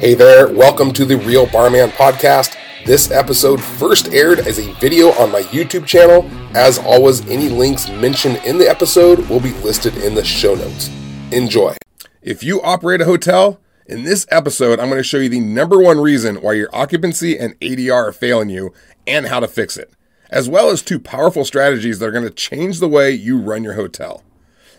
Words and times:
Hey 0.00 0.14
there, 0.14 0.48
welcome 0.48 0.94
to 0.94 1.04
the 1.04 1.18
Real 1.18 1.44
Barman 1.44 1.90
Podcast. 1.90 2.56
This 2.86 3.10
episode 3.10 3.62
first 3.62 4.14
aired 4.14 4.38
as 4.38 4.58
a 4.58 4.72
video 4.76 5.08
on 5.08 5.30
my 5.30 5.42
YouTube 5.42 5.84
channel. 5.84 6.26
As 6.56 6.78
always, 6.78 7.20
any 7.28 7.50
links 7.50 7.90
mentioned 7.90 8.40
in 8.46 8.56
the 8.56 8.66
episode 8.66 9.18
will 9.28 9.40
be 9.40 9.52
listed 9.58 9.94
in 9.98 10.14
the 10.14 10.24
show 10.24 10.54
notes. 10.54 10.88
Enjoy. 11.32 11.76
If 12.22 12.42
you 12.42 12.62
operate 12.62 13.02
a 13.02 13.04
hotel, 13.04 13.60
in 13.84 14.04
this 14.04 14.26
episode, 14.30 14.80
I'm 14.80 14.88
going 14.88 15.00
to 15.00 15.02
show 15.02 15.18
you 15.18 15.28
the 15.28 15.38
number 15.38 15.78
one 15.78 16.00
reason 16.00 16.36
why 16.36 16.54
your 16.54 16.74
occupancy 16.74 17.38
and 17.38 17.60
ADR 17.60 18.08
are 18.08 18.12
failing 18.12 18.48
you 18.48 18.72
and 19.06 19.26
how 19.26 19.38
to 19.38 19.46
fix 19.46 19.76
it, 19.76 19.92
as 20.30 20.48
well 20.48 20.70
as 20.70 20.80
two 20.80 20.98
powerful 20.98 21.44
strategies 21.44 21.98
that 21.98 22.06
are 22.06 22.10
going 22.10 22.24
to 22.24 22.30
change 22.30 22.80
the 22.80 22.88
way 22.88 23.10
you 23.10 23.38
run 23.38 23.62
your 23.62 23.74
hotel. 23.74 24.22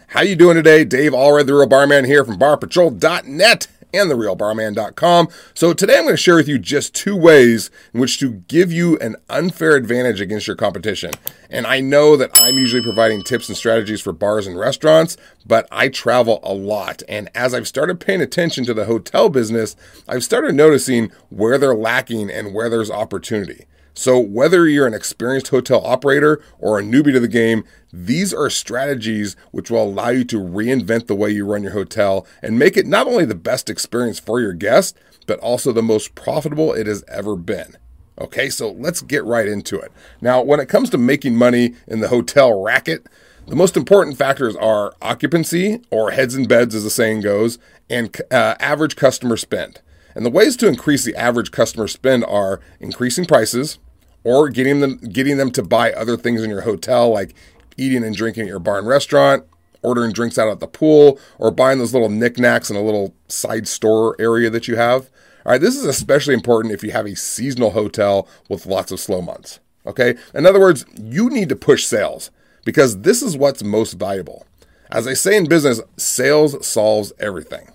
How 0.08 0.24
you 0.24 0.36
doing 0.36 0.56
today? 0.56 0.84
Dave 0.84 1.12
Allred, 1.12 1.46
the 1.46 1.54
Real 1.54 1.68
Barman 1.68 2.06
here 2.06 2.26
from 2.26 2.40
barpatrol.net 2.40 3.68
and 3.94 4.10
therealbarman.com. 4.10 5.28
So 5.54 5.74
today 5.74 5.98
I'm 5.98 6.04
going 6.04 6.14
to 6.14 6.18
share 6.18 6.36
with 6.36 6.48
you 6.48 6.58
just 6.58 6.94
two 6.96 7.16
ways 7.16 7.70
in 7.94 8.00
which 8.00 8.20
to 8.20 8.32
give 8.32 8.72
you 8.72 8.98
an 9.00 9.16
unfair 9.30 9.76
advantage 9.76 10.22
against 10.22 10.48
your 10.48 10.56
competition. 10.56 11.12
And 11.50 11.68
I 11.68 11.80
know 11.80 12.16
that 12.16 12.32
I'm 12.34 12.56
usually 12.56 12.84
providing 12.84 13.24
tips 13.24 13.50
and 13.50 13.58
strategies 13.58 14.02
for 14.02 14.14
bars 14.14 14.48
and 14.48 14.58
restaurants, 14.58 15.18
but 15.46 15.68
I 15.72 15.90
travel 15.90 16.40
a 16.44 16.54
lot. 16.54 17.04
And 17.10 17.30
as 17.36 17.54
I've 17.54 17.68
started 17.68 18.00
paying 18.00 18.22
attention 18.22 18.66
to 18.66 18.74
the 18.74 18.86
hotel 18.86 19.30
business, 19.30 19.76
I've 20.08 20.24
started 20.24 20.56
noticing 20.56 21.12
where 21.30 21.58
they're 21.58 21.76
lacking 21.76 22.30
and 22.30 22.54
where 22.54 22.70
there's 22.70 22.92
opportunity. 22.92 23.66
So, 23.94 24.18
whether 24.20 24.68
you're 24.68 24.88
an 24.88 24.94
experienced 24.94 25.50
hotel 25.50 25.86
operator 25.86 26.42
or 26.60 26.80
a 26.80 26.84
newbie 26.84 27.12
to 27.12 27.20
the 27.20 27.28
game, 27.28 27.66
these 27.92 28.34
are 28.34 28.50
strategies 28.50 29.36
which 29.52 29.70
will 29.70 29.84
allow 29.84 30.10
you 30.10 30.24
to 30.26 30.38
reinvent 30.40 31.08
the 31.08 31.16
way 31.16 31.30
you 31.30 31.46
run 31.46 31.64
your 31.64 31.74
hotel 31.74 32.26
and 32.42 32.58
make 32.58 32.78
it 32.78 32.88
not 32.88 33.08
only 33.08 33.26
the 33.26 33.36
best 33.36 33.70
experience 33.70 34.20
for 34.20 34.40
your 34.40 34.54
guests, 34.54 34.98
but 35.28 35.40
also 35.40 35.72
the 35.72 35.84
most 35.84 36.16
profitable 36.16 36.74
it 36.74 36.88
has 36.88 37.04
ever 37.08 37.36
been. 37.36 37.78
Okay, 38.20 38.50
so 38.50 38.72
let's 38.72 39.02
get 39.02 39.26
right 39.26 39.48
into 39.48 39.78
it. 39.80 39.92
Now, 40.22 40.42
when 40.42 40.60
it 40.60 40.70
comes 40.70 40.90
to 40.92 40.98
making 40.98 41.36
money 41.36 41.76
in 41.88 42.00
the 42.00 42.08
hotel 42.08 42.62
racket, 42.62 43.08
the 43.48 43.56
most 43.56 43.76
important 43.76 44.18
factors 44.18 44.56
are 44.56 44.94
occupancy, 45.02 45.82
or 45.90 46.12
heads 46.12 46.36
and 46.36 46.48
beds, 46.48 46.76
as 46.76 46.84
the 46.84 46.90
saying 46.90 47.22
goes, 47.22 47.58
and 47.90 48.16
uh, 48.30 48.56
average 48.60 48.96
customer 48.96 49.36
spend. 49.36 49.82
And 50.16 50.26
the 50.26 50.30
ways 50.30 50.56
to 50.58 50.68
increase 50.68 51.04
the 51.04 51.16
average 51.16 51.52
customer 51.52 51.88
spend 51.88 52.26
are 52.26 52.60
increasing 52.80 53.26
prices 53.26 53.80
or 54.24 54.50
getting 54.50 54.80
them 54.80 54.98
getting 54.98 55.38
them 55.38 55.52
to 55.52 55.64
buy 55.64 55.92
other 55.94 56.18
things 56.18 56.44
in 56.44 56.50
your 56.50 56.62
hotel 56.62 57.10
like 57.10 57.34
eating 57.78 58.04
and 58.04 58.16
drinking 58.16 58.44
at 58.44 58.50
your 58.50 58.60
bar 58.60 58.78
and 58.78 58.88
restaurant, 58.88 59.44
ordering 59.82 60.12
drinks 60.12 60.38
out 60.38 60.50
at 60.50 60.60
the 60.60 60.68
pool, 60.68 61.20
or 61.40 61.52
buying 61.52 61.80
those 61.80 61.94
little 61.94 62.10
knickknacks 62.10 62.70
in 62.70 62.76
a 62.76 62.82
little 62.82 63.14
side 63.28 63.68
store 63.68 64.16
area 64.20 64.50
that 64.50 64.68
you 64.68 64.76
have. 64.76 65.10
All 65.46 65.54
right, 65.54 65.62
this 65.62 65.76
is 65.76 65.86
especially 65.86 66.36
important 66.36 66.74
if 66.74 66.84
you 66.84 66.92
have 66.92 67.08
a 67.08 67.16
seasonal 67.16 67.72
hotel 67.72 68.28
with 68.48 68.68
lots 68.68 68.92
of 68.92 69.00
slow 69.00 69.22
months. 69.22 69.60
Okay? 69.86 70.16
In 70.36 70.46
other 70.46 70.60
words, 70.60 70.86
you 70.96 71.30
need 71.30 71.50
to 71.50 71.56
push 71.56 71.86
sales 71.86 72.30
because 72.64 73.02
this 73.02 73.24
is 73.24 73.36
what's 73.36 73.64
most 73.64 73.94
valuable. 73.94 74.46
As 74.92 75.08
I 75.08 75.14
say 75.14 75.36
in 75.36 75.48
business, 75.48 75.82
sales 75.98 76.66
solves 76.66 77.14
everything. 77.20 77.72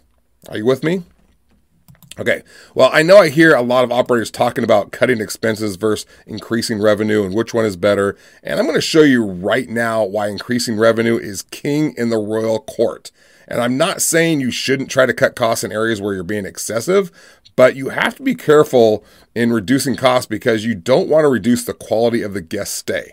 Are 0.49 0.59
you 0.59 0.67
with 0.67 0.85
me? 0.85 1.03
Okay. 2.19 2.43
Well, 2.75 2.89
I 2.93 3.03
know 3.03 3.19
I 3.19 3.29
hear 3.29 3.55
a 3.55 3.61
lot 3.61 3.85
of 3.85 3.93
operators 3.93 4.31
talking 4.31 4.65
about 4.65 4.91
cutting 4.91 5.21
expenses 5.21 5.77
versus 5.77 6.07
increasing 6.27 6.81
revenue 6.81 7.25
and 7.25 7.35
which 7.35 7.53
one 7.53 7.67
is 7.67 7.77
better. 7.77 8.17
And 8.43 8.59
I'm 8.59 8.65
going 8.65 8.75
to 8.75 8.81
show 8.81 9.03
you 9.03 9.23
right 9.23 9.69
now 9.69 10.03
why 10.03 10.29
increasing 10.29 10.79
revenue 10.79 11.19
is 11.19 11.43
king 11.43 11.95
in 11.99 12.09
the 12.09 12.17
royal 12.17 12.61
court. 12.61 13.11
And 13.47 13.61
I'm 13.61 13.77
not 13.77 14.01
saying 14.01 14.41
you 14.41 14.51
shouldn't 14.51 14.91
try 14.91 15.05
to 15.05 15.13
cut 15.13 15.37
costs 15.37 15.63
in 15.63 15.73
areas 15.73 16.01
where 16.01 16.15
you're 16.15 16.23
being 16.23 16.47
excessive, 16.47 17.13
but 17.55 17.77
you 17.77 17.91
have 17.91 18.17
to 18.17 18.23
be 18.23 18.35
careful 18.35 19.05
in 19.35 19.53
reducing 19.53 19.95
costs 19.95 20.27
because 20.27 20.65
you 20.65 20.75
don't 20.75 21.09
want 21.09 21.25
to 21.25 21.29
reduce 21.29 21.65
the 21.65 21.75
quality 21.75 22.23
of 22.23 22.33
the 22.33 22.41
guest 22.41 22.75
stay. 22.75 23.13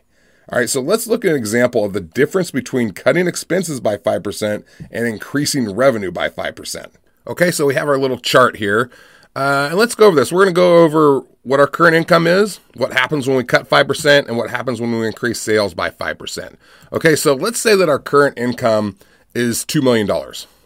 All 0.49 0.59
right, 0.59 0.69
so 0.69 0.81
let's 0.81 1.07
look 1.07 1.23
at 1.23 1.31
an 1.31 1.37
example 1.37 1.85
of 1.85 1.93
the 1.93 2.01
difference 2.01 2.51
between 2.51 2.91
cutting 2.91 3.27
expenses 3.27 3.79
by 3.79 3.97
5% 3.97 4.63
and 4.91 5.07
increasing 5.07 5.73
revenue 5.73 6.11
by 6.11 6.29
5%. 6.29 6.87
Okay, 7.25 7.51
so 7.51 7.65
we 7.65 7.75
have 7.75 7.87
our 7.87 7.97
little 7.97 8.17
chart 8.17 8.57
here. 8.57 8.89
Uh, 9.35 9.67
and 9.69 9.79
let's 9.79 9.95
go 9.95 10.07
over 10.07 10.15
this. 10.15 10.31
We're 10.31 10.43
going 10.43 10.53
to 10.53 10.59
go 10.59 10.83
over 10.83 11.21
what 11.43 11.59
our 11.59 11.67
current 11.67 11.95
income 11.95 12.27
is, 12.27 12.59
what 12.75 12.93
happens 12.93 13.27
when 13.27 13.35
we 13.35 13.43
cut 13.43 13.69
5%, 13.69 14.27
and 14.27 14.37
what 14.37 14.49
happens 14.49 14.79
when 14.79 14.91
we 14.91 15.07
increase 15.07 15.39
sales 15.39 15.73
by 15.73 15.89
5%. 15.89 16.55
Okay, 16.91 17.15
so 17.15 17.33
let's 17.33 17.59
say 17.59 17.75
that 17.75 17.89
our 17.89 17.99
current 17.99 18.37
income 18.37 18.97
is 19.33 19.65
$2 19.65 19.81
million. 19.81 20.07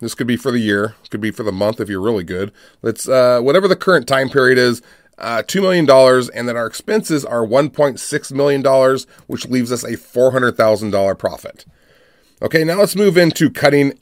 This 0.02 0.14
could 0.14 0.28
be 0.28 0.38
for 0.38 0.52
the 0.52 0.60
year, 0.60 0.96
could 1.10 1.22
be 1.22 1.32
for 1.32 1.44
the 1.44 1.52
month 1.52 1.80
if 1.80 1.90
you're 1.90 2.02
really 2.02 2.24
good. 2.24 2.52
Let's, 2.82 3.08
uh, 3.08 3.40
whatever 3.42 3.68
the 3.68 3.76
current 3.76 4.08
time 4.08 4.30
period 4.30 4.58
is, 4.58 4.82
uh, 5.18 5.42
$2 5.48 5.62
million, 5.62 5.90
and 6.36 6.48
that 6.48 6.56
our 6.56 6.68
expenses 6.68 7.26
are 7.26 7.46
$1.6 7.46 8.32
million, 8.34 9.00
which 9.28 9.48
leaves 9.48 9.72
us 9.72 9.84
a 9.84 9.94
$400,000 9.94 11.18
profit. 11.18 11.66
Okay, 12.42 12.64
now 12.64 12.80
let's 12.80 12.96
move 12.96 13.18
into 13.18 13.50
cutting 13.50 13.98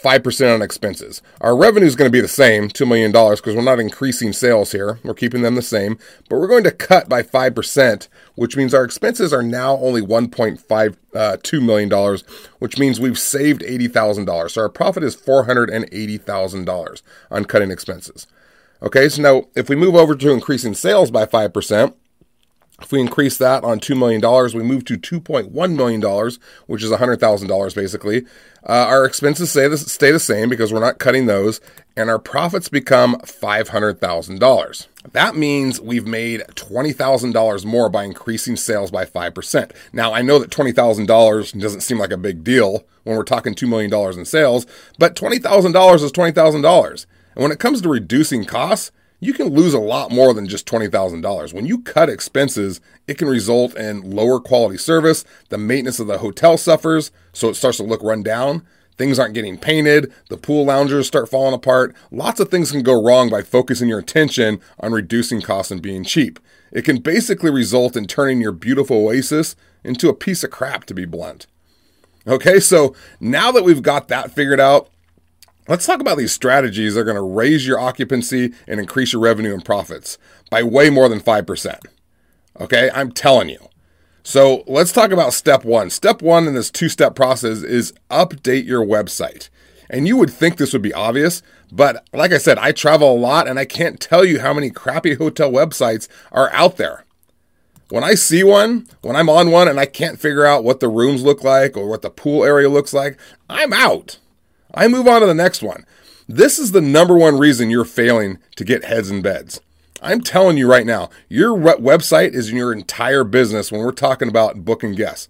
5% 0.00 0.54
on 0.54 0.62
expenses. 0.62 1.22
Our 1.40 1.56
revenue 1.56 1.86
is 1.86 1.96
going 1.96 2.08
to 2.08 2.12
be 2.12 2.20
the 2.20 2.28
same, 2.28 2.68
$2 2.68 2.86
million, 2.86 3.12
because 3.12 3.54
we're 3.54 3.62
not 3.62 3.80
increasing 3.80 4.32
sales 4.32 4.72
here. 4.72 4.98
We're 5.02 5.14
keeping 5.14 5.42
them 5.42 5.54
the 5.54 5.62
same, 5.62 5.98
but 6.28 6.38
we're 6.38 6.48
going 6.48 6.64
to 6.64 6.70
cut 6.70 7.08
by 7.08 7.22
5%, 7.22 8.08
which 8.34 8.56
means 8.56 8.74
our 8.74 8.84
expenses 8.84 9.32
are 9.32 9.42
now 9.42 9.76
only 9.78 10.02
$1.52 10.02 10.94
uh, 11.14 11.60
million, 11.64 12.18
which 12.58 12.78
means 12.78 13.00
we've 13.00 13.18
saved 13.18 13.62
$80,000. 13.62 14.50
So 14.50 14.62
our 14.62 14.68
profit 14.68 15.02
is 15.02 15.16
$480,000 15.16 17.02
on 17.30 17.44
cutting 17.44 17.70
expenses. 17.70 18.26
Okay, 18.82 19.08
so 19.08 19.22
now 19.22 19.44
if 19.54 19.68
we 19.68 19.76
move 19.76 19.94
over 19.94 20.14
to 20.14 20.30
increasing 20.30 20.74
sales 20.74 21.10
by 21.10 21.24
5%, 21.24 21.94
if 22.82 22.90
we 22.90 23.00
increase 23.00 23.38
that 23.38 23.62
on 23.62 23.78
$2 23.78 23.96
million, 23.96 24.20
we 24.54 24.62
move 24.62 24.84
to 24.86 24.98
$2.1 24.98 25.76
million, 25.76 26.00
which 26.66 26.82
is 26.82 26.90
$100,000 26.90 27.74
basically. 27.74 28.24
Uh, 28.66 28.86
our 28.88 29.04
expenses 29.04 29.50
stay 29.50 29.68
the, 29.68 29.78
stay 29.78 30.10
the 30.10 30.18
same 30.18 30.48
because 30.48 30.72
we're 30.72 30.80
not 30.80 30.98
cutting 30.98 31.26
those, 31.26 31.60
and 31.96 32.10
our 32.10 32.18
profits 32.18 32.68
become 32.68 33.16
$500,000. 33.18 34.86
That 35.12 35.36
means 35.36 35.80
we've 35.80 36.06
made 36.06 36.40
$20,000 36.56 37.64
more 37.64 37.88
by 37.88 38.04
increasing 38.04 38.56
sales 38.56 38.90
by 38.90 39.04
5%. 39.04 39.70
Now, 39.92 40.12
I 40.12 40.22
know 40.22 40.38
that 40.38 40.50
$20,000 40.50 41.60
doesn't 41.60 41.80
seem 41.82 41.98
like 41.98 42.10
a 42.10 42.16
big 42.16 42.42
deal 42.42 42.84
when 43.04 43.16
we're 43.16 43.22
talking 43.22 43.54
$2 43.54 43.68
million 43.68 43.92
in 44.18 44.24
sales, 44.24 44.66
but 44.98 45.14
$20,000 45.14 45.94
is 46.02 46.12
$20,000. 46.12 47.06
And 47.34 47.42
when 47.42 47.52
it 47.52 47.60
comes 47.60 47.82
to 47.82 47.88
reducing 47.88 48.44
costs, 48.44 48.90
you 49.20 49.32
can 49.32 49.48
lose 49.48 49.74
a 49.74 49.78
lot 49.78 50.10
more 50.10 50.34
than 50.34 50.46
just 50.46 50.66
$20,000. 50.66 51.52
When 51.52 51.66
you 51.66 51.80
cut 51.80 52.10
expenses, 52.10 52.80
it 53.06 53.18
can 53.18 53.28
result 53.28 53.76
in 53.76 54.10
lower 54.10 54.40
quality 54.40 54.76
service, 54.76 55.24
the 55.48 55.58
maintenance 55.58 55.98
of 55.98 56.06
the 56.06 56.18
hotel 56.18 56.56
suffers, 56.56 57.10
so 57.32 57.48
it 57.48 57.54
starts 57.54 57.78
to 57.78 57.84
look 57.84 58.02
run 58.02 58.22
down. 58.22 58.66
Things 58.96 59.18
aren't 59.18 59.34
getting 59.34 59.58
painted, 59.58 60.12
the 60.28 60.36
pool 60.36 60.66
loungers 60.66 61.06
start 61.06 61.28
falling 61.28 61.54
apart. 61.54 61.96
Lots 62.12 62.38
of 62.38 62.48
things 62.48 62.70
can 62.70 62.82
go 62.82 63.02
wrong 63.02 63.28
by 63.28 63.42
focusing 63.42 63.88
your 63.88 63.98
attention 63.98 64.60
on 64.78 64.92
reducing 64.92 65.40
costs 65.40 65.72
and 65.72 65.82
being 65.82 66.04
cheap. 66.04 66.38
It 66.70 66.84
can 66.84 66.98
basically 66.98 67.50
result 67.50 67.96
in 67.96 68.06
turning 68.06 68.40
your 68.40 68.52
beautiful 68.52 69.06
oasis 69.06 69.56
into 69.82 70.08
a 70.08 70.14
piece 70.14 70.44
of 70.44 70.50
crap, 70.50 70.84
to 70.84 70.94
be 70.94 71.04
blunt. 71.04 71.46
Okay, 72.26 72.60
so 72.60 72.94
now 73.20 73.50
that 73.52 73.64
we've 73.64 73.82
got 73.82 74.08
that 74.08 74.30
figured 74.30 74.60
out, 74.60 74.88
Let's 75.66 75.86
talk 75.86 76.00
about 76.00 76.18
these 76.18 76.32
strategies 76.32 76.94
that 76.94 77.00
are 77.00 77.04
going 77.04 77.16
to 77.16 77.22
raise 77.22 77.66
your 77.66 77.80
occupancy 77.80 78.52
and 78.66 78.78
increase 78.78 79.14
your 79.14 79.22
revenue 79.22 79.54
and 79.54 79.64
profits 79.64 80.18
by 80.50 80.62
way 80.62 80.90
more 80.90 81.08
than 81.08 81.20
5%. 81.20 81.78
Okay, 82.60 82.90
I'm 82.94 83.10
telling 83.10 83.48
you. 83.48 83.68
So 84.22 84.62
let's 84.66 84.92
talk 84.92 85.10
about 85.10 85.32
step 85.32 85.64
one. 85.64 85.88
Step 85.88 86.20
one 86.20 86.46
in 86.46 86.54
this 86.54 86.70
two 86.70 86.90
step 86.90 87.14
process 87.14 87.62
is 87.62 87.94
update 88.10 88.66
your 88.66 88.84
website. 88.84 89.48
And 89.88 90.06
you 90.06 90.16
would 90.18 90.30
think 90.30 90.56
this 90.56 90.72
would 90.74 90.82
be 90.82 90.94
obvious, 90.94 91.42
but 91.72 92.06
like 92.12 92.32
I 92.32 92.38
said, 92.38 92.58
I 92.58 92.72
travel 92.72 93.12
a 93.12 93.16
lot 93.18 93.48
and 93.48 93.58
I 93.58 93.64
can't 93.64 94.00
tell 94.00 94.24
you 94.24 94.40
how 94.40 94.52
many 94.52 94.70
crappy 94.70 95.14
hotel 95.14 95.50
websites 95.50 96.08
are 96.30 96.50
out 96.52 96.76
there. 96.76 97.04
When 97.88 98.04
I 98.04 98.14
see 98.14 98.44
one, 98.44 98.86
when 99.02 99.16
I'm 99.16 99.28
on 99.28 99.50
one 99.50 99.68
and 99.68 99.78
I 99.78 99.86
can't 99.86 100.20
figure 100.20 100.46
out 100.46 100.64
what 100.64 100.80
the 100.80 100.88
rooms 100.88 101.22
look 101.22 101.44
like 101.44 101.76
or 101.76 101.86
what 101.86 102.02
the 102.02 102.10
pool 102.10 102.44
area 102.44 102.68
looks 102.68 102.92
like, 102.92 103.18
I'm 103.48 103.72
out. 103.72 104.18
I 104.74 104.88
move 104.88 105.06
on 105.06 105.20
to 105.20 105.26
the 105.26 105.34
next 105.34 105.62
one. 105.62 105.86
This 106.28 106.58
is 106.58 106.72
the 106.72 106.80
number 106.80 107.16
one 107.16 107.38
reason 107.38 107.70
you're 107.70 107.84
failing 107.84 108.38
to 108.56 108.64
get 108.64 108.84
heads 108.84 109.10
in 109.10 109.22
beds. 109.22 109.60
I'm 110.02 110.20
telling 110.20 110.58
you 110.58 110.68
right 110.68 110.84
now, 110.84 111.10
your 111.28 111.56
website 111.56 112.34
is 112.34 112.52
your 112.52 112.72
entire 112.72 113.24
business 113.24 113.70
when 113.70 113.80
we're 113.80 113.92
talking 113.92 114.28
about 114.28 114.64
booking 114.64 114.94
guests. 114.94 115.28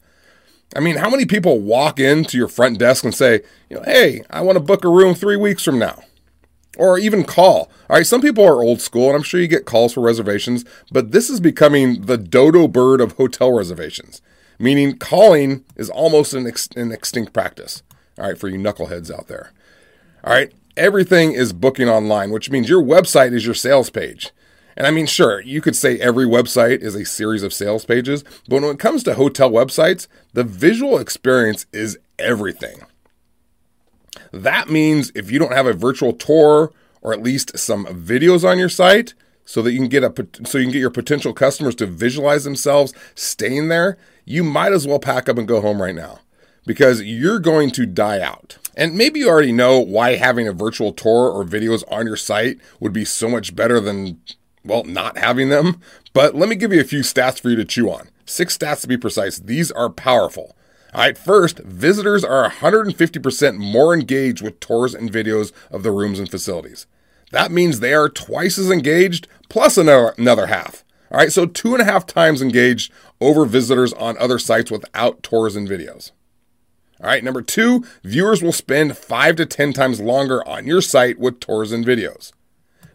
I 0.75 0.81
mean, 0.81 0.97
how 0.97 1.11
many 1.11 1.27
people 1.27 1.61
walk 1.61 2.01
into 2.01 2.37
your 2.37 2.49
front 2.49 2.79
desk 2.79 3.05
and 3.05 3.15
say, 3.15 3.43
you 3.69 3.77
know, 3.77 3.83
hey, 3.85 4.23
I 4.31 4.41
want 4.41 4.57
to 4.57 4.65
book 4.65 4.85
a 4.85 4.89
room 4.89 5.15
three 5.15 5.37
weeks 5.37 5.63
from 5.63 5.79
now? 5.79 6.03
Or 6.77 6.99
even 6.99 7.23
call. 7.23 7.71
All 7.89 7.97
right, 7.97 8.07
some 8.07 8.21
people 8.21 8.45
are 8.45 8.65
old 8.65 8.81
school, 8.81 9.07
and 9.07 9.15
I'm 9.15 9.23
sure 9.23 9.41
you 9.41 9.47
get 9.47 9.67
calls 9.67 9.93
for 9.93 10.01
reservations, 10.01 10.65
but 10.91 11.13
this 11.13 11.31
is 11.31 11.39
becoming 11.39 12.07
the 12.07 12.19
dodo 12.19 12.67
bird 12.67 13.01
of 13.01 13.13
hotel 13.13 13.53
reservations, 13.53 14.23
meaning 14.59 14.99
calling 14.99 15.65
is 15.77 15.91
almost 15.91 16.35
an, 16.35 16.49
ex- 16.49 16.69
an 16.75 16.91
extinct 16.91 17.33
practice. 17.33 17.85
All 18.19 18.27
right, 18.27 18.39
for 18.39 18.49
you 18.49 18.59
knuckleheads 18.59 19.13
out 19.13 19.29
there. 19.29 19.53
All 20.25 20.33
right. 20.33 20.53
everything 20.77 21.33
is 21.33 21.53
booking 21.53 21.89
online, 21.89 22.31
which 22.31 22.51
means 22.51 22.69
your 22.69 22.83
website 22.83 23.33
is 23.33 23.45
your 23.45 23.55
sales 23.55 23.91
page. 23.91 24.31
And 24.77 24.87
I 24.87 24.91
mean, 24.91 25.07
sure, 25.07 25.41
you 25.41 25.61
could 25.61 25.77
say 25.77 25.99
every 25.99 26.27
website 26.27 26.81
is 26.81 26.97
a 26.97 27.05
series 27.05 27.45
of 27.45 27.53
sales 27.55 27.85
pages, 27.85 28.25
but 28.49 28.61
when 28.61 28.65
it 28.65 28.79
comes 28.81 29.05
to 29.05 29.15
hotel 29.15 29.51
websites, 29.51 30.09
the 30.33 30.43
visual 30.43 30.99
experience 30.99 31.67
is 31.73 31.99
everything. 32.19 32.81
That 34.33 34.69
means 34.69 35.13
if 35.15 35.31
you 35.31 35.39
don't 35.39 35.53
have 35.53 35.67
a 35.67 35.73
virtual 35.75 36.13
tour 36.13 36.73
or 37.03 37.13
at 37.13 37.23
least 37.23 37.57
some 37.57 37.87
videos 37.87 38.49
on 38.49 38.59
your 38.59 38.69
site 38.69 39.15
so 39.45 39.63
that 39.63 39.73
you 39.73 39.79
can 39.79 39.89
get 39.89 40.03
a 40.03 40.13
so 40.45 40.59
you 40.59 40.65
can 40.65 40.73
get 40.73 40.81
your 40.81 40.91
potential 40.91 41.33
customers 41.33 41.75
to 41.77 41.87
visualize 41.87 42.43
themselves 42.43 42.93
staying 43.15 43.69
there, 43.69 43.97
you 44.25 44.43
might 44.43 44.73
as 44.73 44.87
well 44.87 44.99
pack 44.99 45.29
up 45.29 45.39
and 45.39 45.47
go 45.47 45.61
home 45.61 45.81
right 45.81 45.95
now 45.95 46.19
because 46.67 47.03
you're 47.03 47.39
going 47.39 47.71
to 47.73 47.87
die 47.87 48.21
out. 48.21 48.59
And 48.77 48.97
maybe 48.97 49.21
you 49.21 49.29
already 49.29 49.53
know 49.53 49.79
why 49.79 50.17
having 50.17 50.49
a 50.49 50.53
virtual 50.53 50.93
tour 50.93 51.31
or 51.31 51.45
videos 51.45 51.85
on 51.91 52.07
your 52.07 52.17
site 52.17 52.59
would 52.81 52.93
be 52.93 53.05
so 53.05 53.29
much 53.29 53.55
better 53.55 53.79
than 53.79 54.21
well, 54.65 54.85
not 54.85 55.19
having 55.19 55.49
them. 55.51 55.81
But 56.13 56.35
let 56.35 56.49
me 56.49 56.57
give 56.57 56.73
you 56.73 56.81
a 56.81 56.85
few 56.85 57.01
stats 57.01 57.41
for 57.41 57.51
you 57.51 57.57
to 57.57 57.65
chew 57.65 57.91
on. 57.91 58.09
Six 58.25 58.57
stats 58.57 58.81
to 58.83 58.89
be 58.89 58.97
precise. 58.97 59.39
These 59.39 59.71
are 59.73 59.91
powerful. 59.91 60.57
All 60.95 61.01
right, 61.01 61.19
first, 61.19 61.59
visitors 61.59 62.25
are 62.25 62.49
150% 62.49 63.57
more 63.57 63.93
engaged 63.93 64.43
with 64.43 64.61
tours 64.61 64.95
and 64.95 65.13
videos 65.13 65.53
of 65.71 65.83
the 65.83 65.91
rooms 65.91 66.19
and 66.19 66.31
facilities. 66.31 66.87
That 67.33 67.51
means 67.51 67.81
they 67.81 67.95
are 67.95 68.09
twice 68.09 68.59
as 68.59 68.71
engaged 68.71 69.27
plus 69.49 69.77
another, 69.77 70.15
another 70.17 70.47
half. 70.47 70.85
All 71.11 71.19
right, 71.19 71.33
so 71.33 71.47
two 71.47 71.75
and 71.75 71.83
a 71.83 71.85
half 71.85 72.07
times 72.07 72.41
engaged 72.41 72.93
over 73.21 73.45
visitors 73.45 73.93
on 73.95 74.17
other 74.19 74.39
sites 74.39 74.71
without 74.71 75.23
tours 75.23 75.57
and 75.57 75.69
videos. 75.69 76.13
All 77.01 77.09
right, 77.09 77.25
number 77.25 77.43
two, 77.43 77.85
viewers 78.03 78.43
will 78.43 78.53
spend 78.53 78.97
five 78.97 79.37
to 79.37 79.47
10 79.47 79.73
times 79.73 80.01
longer 80.01 80.47
on 80.49 80.67
your 80.67 80.81
site 80.81 81.19
with 81.19 81.41
tours 81.41 81.73
and 81.73 81.85
videos. 81.85 82.33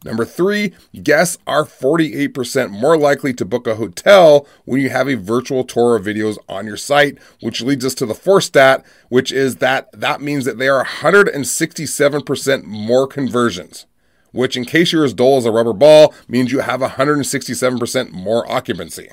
Number 0.06 0.24
three, 0.24 0.74
guests 1.04 1.38
are 1.46 1.66
48% 1.66 2.70
more 2.70 2.98
likely 2.98 3.34
to 3.34 3.44
book 3.44 3.68
a 3.68 3.76
hotel 3.76 4.48
when 4.64 4.80
you 4.80 4.90
have 4.90 5.10
a 5.10 5.16
virtual 5.16 5.66
tour 5.66 5.98
of 5.98 6.06
videos 6.06 6.38
on 6.48 6.66
your 6.66 6.78
site, 6.78 7.18
which 7.42 7.62
leads 7.62 7.84
us 7.86 7.94
to 7.96 8.06
the 8.06 8.16
fourth 8.16 8.46
stat, 8.46 8.86
which 9.10 9.32
is 9.32 9.58
that 9.58 9.92
that 9.92 10.22
means 10.22 10.46
that 10.46 10.58
there 10.58 10.78
are 10.78 10.86
167% 10.86 12.64
more 12.64 13.08
conversions, 13.08 13.86
which, 14.32 14.56
in 14.56 14.64
case 14.64 14.94
you're 14.94 15.04
as 15.04 15.14
dull 15.14 15.38
as 15.38 15.46
a 15.46 15.52
rubber 15.52 15.74
ball, 15.74 16.14
means 16.30 16.54
you 16.54 16.60
have 16.60 16.80
167% 16.80 18.12
more 18.12 18.50
occupancy. 18.50 19.10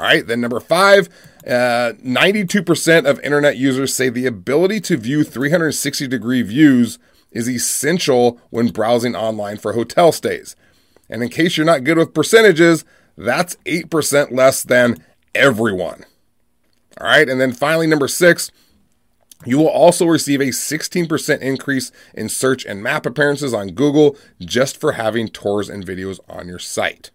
All 0.00 0.06
right, 0.06 0.26
then 0.26 0.40
number 0.40 0.60
five, 0.60 1.10
uh, 1.46 1.92
92% 2.02 3.04
of 3.04 3.20
internet 3.20 3.58
users 3.58 3.92
say 3.92 4.08
the 4.08 4.24
ability 4.24 4.80
to 4.80 4.96
view 4.96 5.24
360 5.24 6.08
degree 6.08 6.40
views 6.40 6.98
is 7.32 7.50
essential 7.50 8.40
when 8.48 8.68
browsing 8.68 9.14
online 9.14 9.58
for 9.58 9.74
hotel 9.74 10.10
stays. 10.10 10.56
And 11.10 11.22
in 11.22 11.28
case 11.28 11.58
you're 11.58 11.66
not 11.66 11.84
good 11.84 11.98
with 11.98 12.14
percentages, 12.14 12.86
that's 13.18 13.56
8% 13.66 14.32
less 14.32 14.62
than 14.62 15.04
everyone. 15.34 16.06
All 16.98 17.06
right, 17.06 17.28
and 17.28 17.38
then 17.38 17.52
finally, 17.52 17.86
number 17.86 18.08
six, 18.08 18.50
you 19.44 19.58
will 19.58 19.68
also 19.68 20.06
receive 20.06 20.40
a 20.40 20.44
16% 20.46 21.40
increase 21.40 21.92
in 22.14 22.30
search 22.30 22.64
and 22.64 22.82
map 22.82 23.04
appearances 23.04 23.52
on 23.52 23.72
Google 23.72 24.16
just 24.40 24.80
for 24.80 24.92
having 24.92 25.28
tours 25.28 25.68
and 25.68 25.84
videos 25.84 26.20
on 26.26 26.48
your 26.48 26.58
site. 26.58 27.10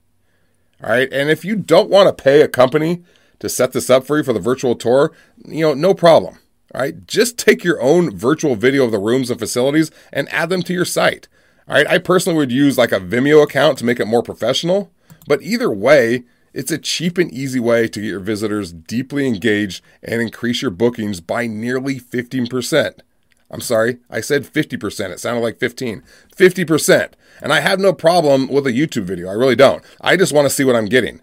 All 0.83 0.89
right, 0.89 1.11
and 1.11 1.29
if 1.29 1.45
you 1.45 1.55
don't 1.55 1.89
want 1.89 2.07
to 2.15 2.23
pay 2.23 2.41
a 2.41 2.47
company 2.47 3.03
to 3.39 3.49
set 3.49 3.71
this 3.71 3.89
up 3.89 4.05
for 4.05 4.17
you 4.17 4.23
for 4.23 4.33
the 4.33 4.39
virtual 4.39 4.75
tour, 4.75 5.11
you 5.45 5.61
know, 5.61 5.73
no 5.73 5.93
problem. 5.93 6.39
All 6.73 6.81
right, 6.81 7.07
just 7.07 7.37
take 7.37 7.63
your 7.63 7.81
own 7.81 8.15
virtual 8.15 8.55
video 8.55 8.83
of 8.83 8.91
the 8.91 8.99
rooms 8.99 9.29
and 9.29 9.39
facilities 9.39 9.91
and 10.11 10.27
add 10.29 10.49
them 10.49 10.61
to 10.63 10.73
your 10.73 10.85
site. 10.85 11.27
All 11.67 11.75
right, 11.75 11.87
I 11.87 11.97
personally 11.97 12.37
would 12.37 12.51
use 12.51 12.77
like 12.77 12.91
a 12.91 12.99
Vimeo 12.99 13.41
account 13.41 13.77
to 13.77 13.85
make 13.85 13.99
it 13.99 14.05
more 14.05 14.21
professional, 14.21 14.91
but 15.27 15.41
either 15.41 15.71
way, 15.71 16.25
it's 16.53 16.71
a 16.71 16.77
cheap 16.77 17.17
and 17.17 17.31
easy 17.31 17.59
way 17.59 17.87
to 17.87 17.99
get 17.99 18.07
your 18.07 18.19
visitors 18.19 18.71
deeply 18.71 19.27
engaged 19.27 19.83
and 20.03 20.21
increase 20.21 20.61
your 20.61 20.71
bookings 20.71 21.21
by 21.21 21.47
nearly 21.47 21.99
15%. 21.99 22.99
I'm 23.51 23.61
sorry, 23.61 23.99
I 24.09 24.21
said 24.21 24.43
50%. 24.43 25.11
It 25.11 25.19
sounded 25.19 25.41
like 25.41 25.59
15. 25.59 26.03
50%. 26.35 27.11
And 27.41 27.53
I 27.53 27.59
have 27.59 27.79
no 27.79 27.93
problem 27.93 28.47
with 28.47 28.65
a 28.65 28.71
YouTube 28.71 29.03
video. 29.03 29.29
I 29.29 29.33
really 29.33 29.55
don't. 29.55 29.83
I 30.01 30.17
just 30.17 30.33
want 30.33 30.45
to 30.45 30.53
see 30.53 30.63
what 30.63 30.75
I'm 30.75 30.85
getting. 30.85 31.21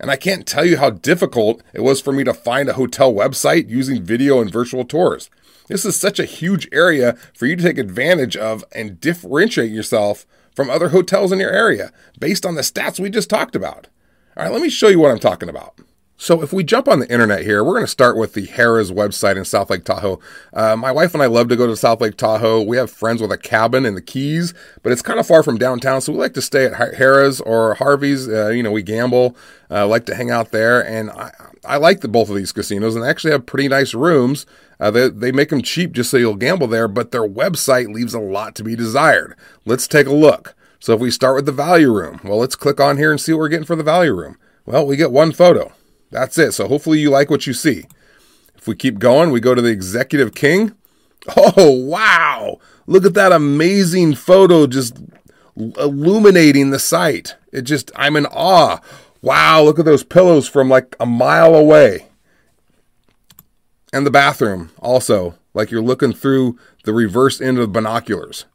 And 0.00 0.10
I 0.10 0.16
can't 0.16 0.46
tell 0.46 0.64
you 0.64 0.78
how 0.78 0.90
difficult 0.90 1.62
it 1.72 1.82
was 1.82 2.00
for 2.00 2.12
me 2.12 2.24
to 2.24 2.32
find 2.32 2.68
a 2.68 2.74
hotel 2.74 3.12
website 3.12 3.68
using 3.68 4.02
video 4.02 4.40
and 4.40 4.50
virtual 4.50 4.84
tours. 4.84 5.28
This 5.66 5.84
is 5.84 5.96
such 5.96 6.18
a 6.18 6.24
huge 6.24 6.68
area 6.72 7.14
for 7.34 7.46
you 7.46 7.56
to 7.56 7.62
take 7.62 7.78
advantage 7.78 8.36
of 8.36 8.64
and 8.72 9.00
differentiate 9.00 9.70
yourself 9.70 10.26
from 10.54 10.70
other 10.70 10.88
hotels 10.88 11.32
in 11.32 11.38
your 11.38 11.50
area 11.50 11.92
based 12.18 12.46
on 12.46 12.54
the 12.54 12.62
stats 12.62 12.98
we 12.98 13.10
just 13.10 13.28
talked 13.28 13.54
about. 13.54 13.88
All 14.36 14.44
right, 14.44 14.52
let 14.52 14.62
me 14.62 14.70
show 14.70 14.88
you 14.88 14.98
what 14.98 15.10
I'm 15.10 15.18
talking 15.18 15.48
about. 15.48 15.78
So 16.20 16.42
if 16.42 16.52
we 16.52 16.64
jump 16.64 16.88
on 16.88 16.98
the 16.98 17.10
internet 17.10 17.44
here, 17.44 17.62
we're 17.62 17.74
going 17.74 17.84
to 17.84 17.90
start 17.90 18.16
with 18.16 18.32
the 18.34 18.48
Harrah's 18.48 18.90
website 18.90 19.36
in 19.36 19.44
South 19.44 19.70
Lake 19.70 19.84
Tahoe. 19.84 20.18
Uh, 20.52 20.74
my 20.74 20.90
wife 20.90 21.14
and 21.14 21.22
I 21.22 21.26
love 21.26 21.48
to 21.48 21.54
go 21.54 21.68
to 21.68 21.76
South 21.76 22.00
Lake 22.00 22.16
Tahoe. 22.16 22.60
We 22.60 22.76
have 22.76 22.90
friends 22.90 23.22
with 23.22 23.30
a 23.30 23.38
cabin 23.38 23.86
in 23.86 23.94
the 23.94 24.02
Keys, 24.02 24.52
but 24.82 24.90
it's 24.90 25.00
kind 25.00 25.20
of 25.20 25.28
far 25.28 25.44
from 25.44 25.58
downtown, 25.58 26.00
so 26.00 26.12
we 26.12 26.18
like 26.18 26.34
to 26.34 26.42
stay 26.42 26.64
at 26.64 26.72
Harrah's 26.72 27.40
or 27.42 27.74
Harvey's. 27.74 28.28
Uh, 28.28 28.48
you 28.48 28.64
know, 28.64 28.72
we 28.72 28.82
gamble, 28.82 29.36
uh, 29.70 29.86
like 29.86 30.06
to 30.06 30.14
hang 30.16 30.28
out 30.28 30.50
there, 30.50 30.84
and 30.84 31.12
I, 31.12 31.30
I 31.64 31.76
like 31.76 32.00
the 32.00 32.08
both 32.08 32.28
of 32.28 32.34
these 32.34 32.50
casinos, 32.50 32.96
and 32.96 33.04
they 33.04 33.08
actually 33.08 33.30
have 33.30 33.46
pretty 33.46 33.68
nice 33.68 33.94
rooms. 33.94 34.44
Uh, 34.80 34.90
they, 34.90 35.08
they 35.10 35.30
make 35.30 35.50
them 35.50 35.62
cheap 35.62 35.92
just 35.92 36.10
so 36.10 36.16
you'll 36.16 36.34
gamble 36.34 36.66
there, 36.66 36.88
but 36.88 37.12
their 37.12 37.28
website 37.28 37.94
leaves 37.94 38.12
a 38.12 38.18
lot 38.18 38.56
to 38.56 38.64
be 38.64 38.74
desired. 38.74 39.36
Let's 39.64 39.86
take 39.86 40.08
a 40.08 40.12
look. 40.12 40.56
So 40.80 40.94
if 40.94 41.00
we 41.00 41.12
start 41.12 41.36
with 41.36 41.46
the 41.46 41.52
value 41.52 41.92
room, 41.92 42.20
well, 42.24 42.38
let's 42.38 42.56
click 42.56 42.80
on 42.80 42.96
here 42.96 43.12
and 43.12 43.20
see 43.20 43.32
what 43.32 43.38
we're 43.38 43.48
getting 43.50 43.66
for 43.66 43.76
the 43.76 43.84
value 43.84 44.14
room. 44.14 44.36
Well, 44.66 44.84
we 44.84 44.96
get 44.96 45.12
one 45.12 45.30
photo. 45.30 45.72
That's 46.10 46.38
it. 46.38 46.52
So 46.52 46.68
hopefully 46.68 46.98
you 46.98 47.10
like 47.10 47.30
what 47.30 47.46
you 47.46 47.52
see. 47.52 47.84
If 48.56 48.66
we 48.66 48.74
keep 48.74 48.98
going, 48.98 49.30
we 49.30 49.40
go 49.40 49.54
to 49.54 49.62
the 49.62 49.70
Executive 49.70 50.34
King. 50.34 50.72
Oh, 51.36 51.70
wow. 51.70 52.58
Look 52.86 53.04
at 53.04 53.12
that 53.14 53.32
amazing 53.32 54.14
photo 54.14 54.66
just 54.66 54.96
illuminating 55.56 56.70
the 56.70 56.78
site. 56.78 57.36
It 57.52 57.62
just, 57.62 57.90
I'm 57.96 58.16
in 58.16 58.24
awe. 58.26 58.78
Wow, 59.20 59.62
look 59.62 59.78
at 59.78 59.84
those 59.84 60.04
pillows 60.04 60.48
from 60.48 60.70
like 60.70 60.96
a 60.98 61.04
mile 61.04 61.54
away. 61.54 62.06
And 63.92 64.06
the 64.06 64.10
bathroom 64.10 64.70
also, 64.78 65.34
like 65.52 65.70
you're 65.70 65.82
looking 65.82 66.12
through 66.12 66.58
the 66.84 66.94
reverse 66.94 67.40
end 67.40 67.58
of 67.58 67.72
binoculars. 67.72 68.46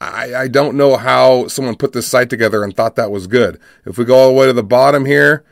I, 0.00 0.34
I 0.34 0.48
don't 0.48 0.76
know 0.76 0.96
how 0.96 1.46
someone 1.46 1.76
put 1.76 1.92
this 1.92 2.06
site 2.06 2.28
together 2.28 2.62
and 2.62 2.74
thought 2.74 2.96
that 2.96 3.10
was 3.10 3.26
good. 3.26 3.58
If 3.86 3.96
we 3.96 4.04
go 4.04 4.16
all 4.16 4.28
the 4.28 4.34
way 4.34 4.46
to 4.46 4.52
the 4.52 4.62
bottom 4.62 5.06
here, 5.06 5.44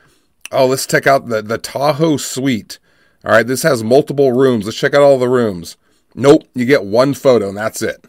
Oh, 0.52 0.66
let's 0.66 0.86
check 0.86 1.06
out 1.06 1.28
the, 1.28 1.42
the 1.42 1.58
Tahoe 1.58 2.16
Suite. 2.16 2.78
All 3.24 3.32
right, 3.32 3.46
this 3.46 3.62
has 3.62 3.82
multiple 3.82 4.32
rooms. 4.32 4.66
Let's 4.66 4.76
check 4.76 4.94
out 4.94 5.02
all 5.02 5.18
the 5.18 5.28
rooms. 5.28 5.76
Nope, 6.14 6.44
you 6.54 6.64
get 6.64 6.84
one 6.84 7.14
photo 7.14 7.48
and 7.48 7.56
that's 7.56 7.82
it. 7.82 8.06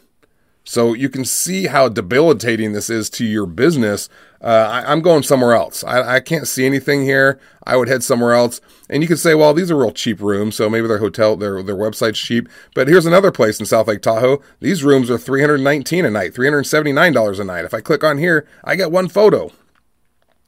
So 0.67 0.93
you 0.93 1.09
can 1.09 1.25
see 1.25 1.67
how 1.67 1.89
debilitating 1.89 2.73
this 2.73 2.89
is 2.89 3.09
to 3.11 3.25
your 3.25 3.45
business. 3.45 4.09
Uh, 4.41 4.83
I, 4.87 4.91
am 4.91 5.01
going 5.01 5.21
somewhere 5.21 5.53
else. 5.53 5.83
I, 5.83 6.15
I, 6.15 6.19
can't 6.19 6.47
see 6.47 6.65
anything 6.65 7.03
here. 7.03 7.39
I 7.65 7.77
would 7.77 7.87
head 7.87 8.03
somewhere 8.03 8.33
else. 8.33 8.61
And 8.89 9.03
you 9.03 9.07
could 9.07 9.19
say, 9.19 9.35
well, 9.35 9.53
these 9.53 9.69
are 9.69 9.77
real 9.77 9.91
cheap 9.91 10.19
rooms, 10.19 10.55
so 10.55 10.67
maybe 10.69 10.87
their 10.87 10.97
hotel, 10.97 11.35
their 11.35 11.61
their 11.61 11.75
website's 11.75 12.19
cheap. 12.19 12.49
But 12.73 12.87
here's 12.87 13.05
another 13.05 13.31
place 13.31 13.59
in 13.59 13.65
South 13.67 13.87
Lake 13.87 14.01
Tahoe. 14.01 14.41
These 14.59 14.83
rooms 14.83 15.09
are 15.09 15.17
319 15.17 16.05
a 16.05 16.09
night, 16.09 16.33
379 16.33 17.13
dollars 17.13 17.39
a 17.39 17.43
night. 17.43 17.65
If 17.65 17.73
I 17.73 17.81
click 17.81 18.03
on 18.03 18.17
here, 18.17 18.47
I 18.63 18.75
get 18.75 18.91
one 18.91 19.07
photo. 19.07 19.51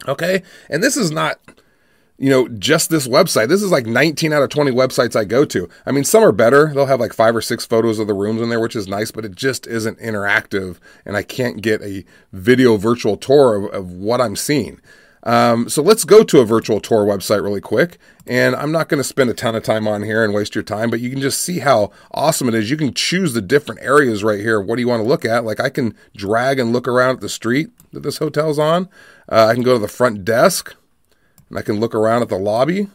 Okay, 0.08 0.44
and 0.70 0.84
this 0.84 0.98
is 0.98 1.12
not 1.12 1.40
you 2.18 2.30
know, 2.30 2.48
just 2.48 2.90
this 2.90 3.08
website. 3.08 3.48
This 3.48 3.62
is 3.62 3.72
like 3.72 3.86
19 3.86 4.34
out 4.34 4.42
of 4.42 4.50
20 4.50 4.72
websites 4.72 5.16
I 5.16 5.24
go 5.24 5.46
to. 5.46 5.70
I 5.86 5.92
mean, 5.92 6.04
some 6.04 6.24
are 6.24 6.32
better. 6.32 6.74
They'll 6.74 6.88
have 6.88 7.00
like 7.00 7.14
five 7.14 7.36
or 7.36 7.42
six 7.42 7.66
photos 7.66 8.00
of 8.00 8.08
the 8.08 8.14
rooms 8.14 8.42
in 8.42 8.50
there, 8.50 8.60
which 8.60 8.76
is 8.76 8.88
nice, 8.88 9.12
but 9.12 9.26
it 9.26 9.36
just 9.36 9.68
isn't 9.68 10.00
interactive. 10.00 10.78
And 11.06 11.16
I 11.16 11.24
can't 11.24 11.62
get 11.62 11.82
a 11.82 12.06
video 12.34 12.78
virtual 12.78 13.18
tour 13.18 13.56
of, 13.56 13.74
of 13.74 13.92
what 13.92 14.20
I'm 14.20 14.36
seeing. 14.36 14.82
Um, 15.24 15.68
so 15.68 15.82
let's 15.82 16.06
go 16.06 16.24
to 16.24 16.40
a 16.40 16.46
virtual 16.46 16.80
tour 16.80 17.06
website 17.06 17.44
really 17.44 17.62
quick. 17.62 17.98
And 18.26 18.56
I'm 18.56 18.72
not 18.72 18.88
going 18.88 19.00
to 19.00 19.08
spend 19.08 19.30
a 19.30 19.34
ton 19.34 19.56
of 19.56 19.64
time 19.64 19.88
on 19.88 20.02
here 20.02 20.24
and 20.24 20.34
waste 20.34 20.56
your 20.56 20.64
time, 20.64 20.90
but 20.90 21.02
you 21.02 21.10
can 21.10 21.22
just 21.22 21.42
see 21.42 21.60
how 21.60 21.92
awesome 22.12 22.48
it 22.48 22.56
is. 22.56 22.72
You 22.72 22.78
can 22.78 22.94
choose 22.94 23.34
the 23.34 23.42
different 23.42 23.82
areas 23.82 24.24
right 24.24 24.40
here. 24.40 24.60
What 24.62 24.76
do 24.76 24.82
you 24.82 24.88
want 24.88 25.04
to 25.04 25.08
look 25.08 25.26
at? 25.26 25.44
Like 25.44 25.60
I 25.60 25.70
can 25.70 25.96
drag 26.16 26.60
and 26.60 26.74
look 26.74 26.88
around 26.88 27.16
at 27.16 27.22
the 27.22 27.30
street 27.30 27.70
that 27.92 28.04
this 28.04 28.18
hotel's 28.18 28.58
on. 28.58 28.90
Uh, 29.30 29.48
I 29.48 29.54
can 29.54 29.64
go 29.64 29.74
to 29.74 29.80
the 29.80 29.88
front 29.88 30.24
desk 30.24 30.76
and 31.50 31.58
I 31.58 31.62
can 31.62 31.80
look 31.80 31.96
around 31.96 32.22
at 32.22 32.30
the 32.30 32.38
lobby. 32.38 32.88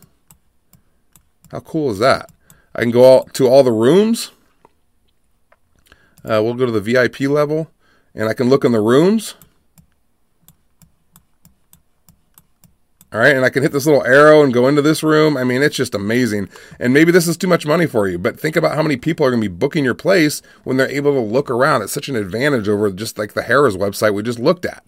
How 1.51 1.61
cool 1.61 1.91
is 1.91 1.99
that? 1.99 2.31
I 2.75 2.83
can 2.83 2.91
go 2.91 3.05
all, 3.05 3.25
to 3.25 3.47
all 3.47 3.63
the 3.63 3.73
rooms. 3.73 4.31
Uh, 6.25 6.41
we'll 6.43 6.55
go 6.55 6.67
to 6.67 6.73
the 6.73 6.81
VIP 6.81 7.21
level 7.21 7.71
and 8.15 8.29
I 8.29 8.35
can 8.35 8.49
look 8.49 8.65
in 8.65 8.73
the 8.73 8.81
rooms. 8.81 9.35
All 13.13 13.21
right. 13.21 13.37
And 13.37 13.45
I 13.45 13.51
can 13.51 13.63
hit 13.63 13.73
this 13.73 13.85
little 13.85 14.05
arrow 14.05 14.43
and 14.43 14.55
go 14.55 14.67
into 14.69 14.81
this 14.81 15.03
room. 15.03 15.37
I 15.37 15.45
mean, 15.45 15.61
it's 15.63 15.77
just 15.77 15.95
amazing. 15.95 16.49
And 16.81 16.95
maybe 16.95 17.13
this 17.13 17.29
is 17.29 17.37
too 17.37 17.47
much 17.47 17.67
money 17.67 17.87
for 17.87 18.09
you, 18.09 18.19
but 18.19 18.41
think 18.41 18.57
about 18.57 18.75
how 18.75 18.83
many 18.83 18.97
people 18.97 19.27
are 19.27 19.31
going 19.31 19.43
to 19.43 19.49
be 19.51 19.55
booking 19.55 19.85
your 19.85 19.95
place 19.95 20.41
when 20.65 20.79
they're 20.79 20.91
able 20.91 21.13
to 21.13 21.21
look 21.21 21.51
around. 21.51 21.83
It's 21.83 21.93
such 21.93 22.09
an 22.09 22.17
advantage 22.17 22.69
over 22.69 22.91
just 22.91 23.19
like 23.19 23.35
the 23.35 23.43
Harrah's 23.43 23.77
website 23.77 24.15
we 24.15 24.23
just 24.23 24.39
looked 24.39 24.65
at. 24.65 24.83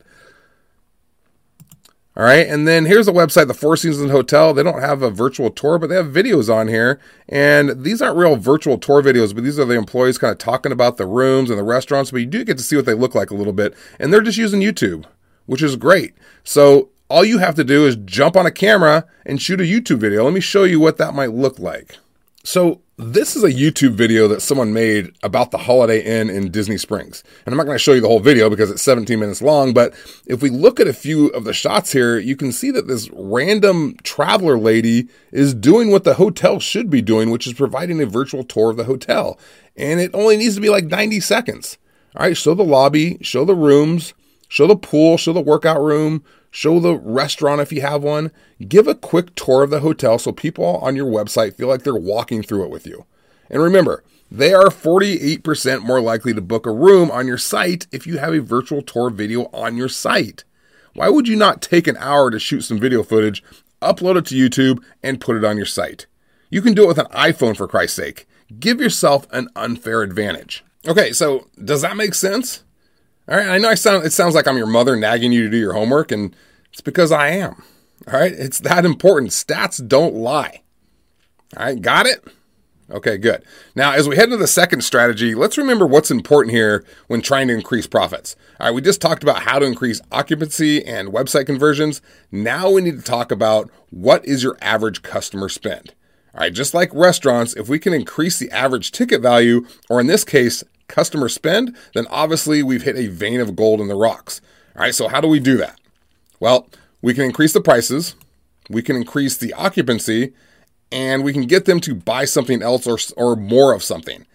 All 2.17 2.23
right. 2.23 2.47
And 2.47 2.67
then 2.69 2.85
here's 2.85 3.07
the 3.07 3.13
website, 3.13 3.49
the 3.49 3.55
Four 3.55 3.77
Seasons 3.77 4.13
Hotel. 4.13 4.55
They 4.55 4.63
don't 4.63 4.81
have 4.81 5.03
a 5.03 5.11
virtual 5.11 5.51
tour, 5.51 5.79
but 5.79 5.89
they 5.89 5.97
have 5.97 6.07
videos 6.07 6.53
on 6.53 6.69
here. 6.69 7.01
And 7.29 7.83
these 7.83 8.01
aren't 8.01 8.17
real 8.17 8.37
virtual 8.37 8.79
tour 8.79 9.03
videos, 9.03 9.35
but 9.35 9.43
these 9.43 9.59
are 9.59 9.65
the 9.65 9.75
employees 9.75 10.19
kind 10.19 10.31
of 10.31 10.39
talking 10.39 10.71
about 10.71 10.97
the 10.97 11.07
rooms 11.07 11.51
and 11.51 11.59
the 11.59 11.65
restaurants. 11.65 12.13
But 12.13 12.21
you 12.21 12.27
do 12.27 12.45
get 12.45 12.57
to 12.59 12.63
see 12.63 12.77
what 12.77 12.87
they 12.87 12.95
look 12.95 13.17
like 13.17 13.31
a 13.31 13.35
little 13.35 13.53
bit. 13.53 13.75
And 13.99 14.13
they're 14.13 14.21
just 14.21 14.39
using 14.39 14.61
YouTube, 14.61 15.07
which 15.47 15.63
is 15.63 15.75
great. 15.75 16.15
So 16.45 16.91
all 17.11 17.25
you 17.25 17.39
have 17.39 17.57
to 17.57 17.65
do 17.65 17.85
is 17.85 17.97
jump 17.97 18.37
on 18.37 18.47
a 18.47 18.53
camera 18.53 19.07
and 19.27 19.43
shoot 19.43 19.61
a 19.61 19.65
YouTube 19.65 19.99
video. 19.99 20.23
Let 20.25 20.35
me 20.35 20.41
show 20.41 20.63
you 20.63 20.79
what 20.79 20.99
that 20.99 21.15
might 21.15 21.33
look 21.33 21.59
like. 21.59 21.99
So 22.45 22.81
this 22.97 23.35
is 23.35 23.43
a 23.43 23.53
YouTube 23.53 23.95
video 23.95 24.29
that 24.29 24.41
someone 24.41 24.73
made 24.73 25.17
about 25.23 25.51
the 25.51 25.59
Holiday 25.59 26.01
Inn 26.01 26.31
in 26.31 26.53
Disney 26.53 26.79
Springs. 26.79 27.25
And 27.45 27.53
I'm 27.53 27.57
not 27.57 27.65
going 27.65 27.75
to 27.75 27.83
show 27.83 27.93
you 27.93 28.01
the 28.01 28.09
whole 28.09 28.21
video 28.21 28.49
because 28.49 28.71
it's 28.71 28.83
17 28.83 29.19
minutes 29.19 29.43
long, 29.43 29.75
but 29.75 29.95
if 30.27 30.43
we 30.43 30.51
look 30.51 30.79
at 30.79 30.87
a 30.87 30.93
few 30.93 31.29
of 31.29 31.45
the 31.45 31.53
shots 31.53 31.91
here, 31.91 32.19
you 32.19 32.37
can 32.37 32.53
see 32.53 32.71
that 32.71 32.87
this 32.87 33.11
random 33.13 33.97
traveler 34.05 34.57
lady 34.57 35.09
is 35.33 35.55
doing 35.55 35.91
what 35.91 36.05
the 36.05 36.15
hotel 36.15 36.61
should 36.61 36.89
be 36.89 37.03
doing, 37.03 37.31
which 37.31 37.49
is 37.49 37.53
providing 37.53 38.01
a 38.01 38.07
virtual 38.07 38.45
tour 38.45 38.71
of 38.71 38.77
the 38.77 38.85
hotel. 38.85 39.39
And 39.77 39.99
it 39.99 40.13
only 40.15 40.37
needs 40.37 40.55
to 40.55 40.61
be 40.61 40.71
like 40.71 40.85
90 40.85 41.19
seconds. 41.19 41.79
All 42.15 42.23
right, 42.23 42.37
show 42.37 42.55
the 42.55 42.63
lobby, 42.63 43.19
show 43.23 43.45
the 43.45 43.57
rooms, 43.57 44.15
show 44.49 44.69
the 44.69 44.77
pool, 44.77 45.17
show 45.17 45.33
the 45.33 45.41
workout 45.41 45.83
room, 45.83 46.23
show 46.55 46.79
the 46.79 46.95
restaurant 46.95 47.61
if 47.61 47.73
you 47.73 47.81
have 47.81 48.05
one, 48.05 48.31
give 48.69 48.87
a 48.87 48.95
quick 48.95 49.35
tour 49.35 49.65
of 49.65 49.71
the 49.71 49.81
hotel 49.81 50.21
so 50.21 50.31
people 50.31 50.77
on 50.79 50.95
your 50.95 51.11
website 51.11 51.57
feel 51.57 51.67
like 51.67 51.83
they're 51.83 51.97
walking 51.97 52.45
through 52.45 52.63
it 52.63 52.71
with 52.71 52.87
you. 52.87 53.05
And 53.51 53.61
remember, 53.61 54.05
they 54.31 54.55
are 54.55 54.67
48% 54.67 55.83
more 55.83 56.01
likely 56.01 56.33
to 56.33 56.41
book 56.41 56.65
a 56.65 56.71
room 56.71 57.11
on 57.11 57.27
your 57.27 57.39
site 57.39 57.89
if 57.91 58.07
you 58.07 58.19
have 58.19 58.33
a 58.33 58.41
virtual 58.41 58.83
tour 58.83 59.11
video 59.11 59.51
on 59.53 59.77
your 59.77 59.89
site. 59.89 60.45
Why 60.95 61.09
would 61.09 61.27
you 61.27 61.35
not 61.35 61.61
take 61.61 61.89
an 61.89 61.97
hour 61.97 62.31
to 62.31 62.39
shoot 62.39 62.61
some 62.61 62.79
video 62.79 63.03
footage, 63.03 63.43
upload 63.83 64.17
it 64.17 64.27
to 64.27 64.37
YouTube, 64.37 64.81
and 65.03 65.21
put 65.21 65.37
it 65.37 65.45
on 65.45 65.57
your 65.57 65.67
site? 65.67 66.07
You 66.51 66.63
can 66.63 66.73
do 66.73 66.85
it 66.85 66.89
with 66.89 66.99
an 66.99 67.07
iPhone 67.07 67.57
for 67.57 67.67
Christ's 67.67 67.97
sake. 67.97 68.29
Give 68.61 68.81
yourself 68.81 69.27
an 69.33 69.49
unfair 69.57 70.03
advantage. 70.03 70.65
Okay, 70.87 71.13
so 71.13 71.49
does 71.63 71.83
that 71.83 71.97
make 71.97 72.15
sense? 72.15 72.63
All 73.27 73.37
right, 73.37 73.49
I 73.49 73.59
know 73.59 73.71
I 73.71 73.75
sound 73.75 74.05
it 74.05 74.13
sounds 74.13 74.35
like 74.35 74.47
I'm 74.47 74.59
your 74.59 74.67
mother 74.67 74.97
nagging 74.97 75.33
you 75.33 75.45
to 75.45 75.51
do 75.51 75.57
your 75.57 75.73
homework, 75.73 76.13
and 76.13 76.37
it's 76.71 76.83
because 76.83 77.11
I 77.11 77.29
am. 77.29 77.63
All 78.07 78.21
right, 78.21 78.33
it's 78.33 78.59
that 78.61 78.85
important. 78.85 79.31
Stats 79.31 79.87
don't 79.87 80.15
lie. 80.15 80.61
All 81.57 81.65
right, 81.65 81.81
got 81.81 82.07
it? 82.07 82.23
Okay, 82.91 83.17
good. 83.17 83.43
Now, 83.75 83.93
as 83.93 84.07
we 84.07 84.17
head 84.17 84.25
into 84.25 84.37
the 84.37 84.47
second 84.47 84.83
strategy, 84.83 85.35
let's 85.35 85.57
remember 85.57 85.87
what's 85.87 86.11
important 86.11 86.55
here 86.55 86.85
when 87.07 87.23
trying 87.23 87.49
to 87.49 87.55
increase 87.55 87.87
profits. 87.87 88.37
All 88.61 88.67
right, 88.67 88.75
we 88.75 88.83
just 88.83 89.01
talked 89.01 89.23
about 89.23 89.43
how 89.43 89.59
to 89.59 89.65
increase 89.65 90.03
occupancy 90.13 90.85
and 90.85 91.09
website 91.09 91.47
conversions. 91.47 92.03
Now 92.31 92.71
we 92.71 92.83
need 92.83 92.99
to 92.99 93.03
talk 93.03 93.33
about 93.33 93.71
what 93.89 94.23
is 94.27 94.43
your 94.43 94.59
average 94.61 95.01
customer 95.01 95.49
spend. 95.49 95.95
All 96.35 96.41
right, 96.41 96.53
just 96.53 96.75
like 96.75 96.93
restaurants, 96.93 97.55
if 97.55 97.71
we 97.71 97.79
can 97.79 97.95
increase 97.95 98.39
the 98.39 98.51
average 98.51 98.93
ticket 98.93 99.23
value, 99.23 99.67
or 99.89 99.99
in 99.99 100.07
this 100.07 100.25
case, 100.25 100.63
customer 100.89 101.29
spend, 101.29 101.77
then 101.95 102.07
obviously 102.11 102.63
we've 102.63 102.83
hit 102.83 102.97
a 102.97 103.09
vein 103.09 103.41
of 103.41 103.57
gold 103.57 103.81
in 103.81 103.89
the 103.89 103.95
rocks. 103.95 104.41
All 104.77 104.83
right, 104.83 104.95
so 104.95 105.09
how 105.09 105.21
do 105.21 105.29
we 105.29 105.41
do 105.41 105.57
that? 105.57 105.79
Well, 106.41 106.69
we 107.03 107.15
can 107.15 107.25
increase 107.25 107.53
the 107.53 107.61
prices, 107.61 108.15
we 108.71 108.83
can 108.83 108.97
increase 108.97 109.37
the 109.37 109.53
occupancy, 109.55 110.33
and 110.91 111.25
we 111.25 111.33
can 111.33 111.47
get 111.47 111.65
them 111.65 111.81
to 111.81 111.95
buy 111.95 112.25
something 112.25 112.63
else 112.63 112.87
or, 112.87 112.99
or 113.17 113.37
more 113.37 113.73
of 113.73 113.83
something. 113.83 114.27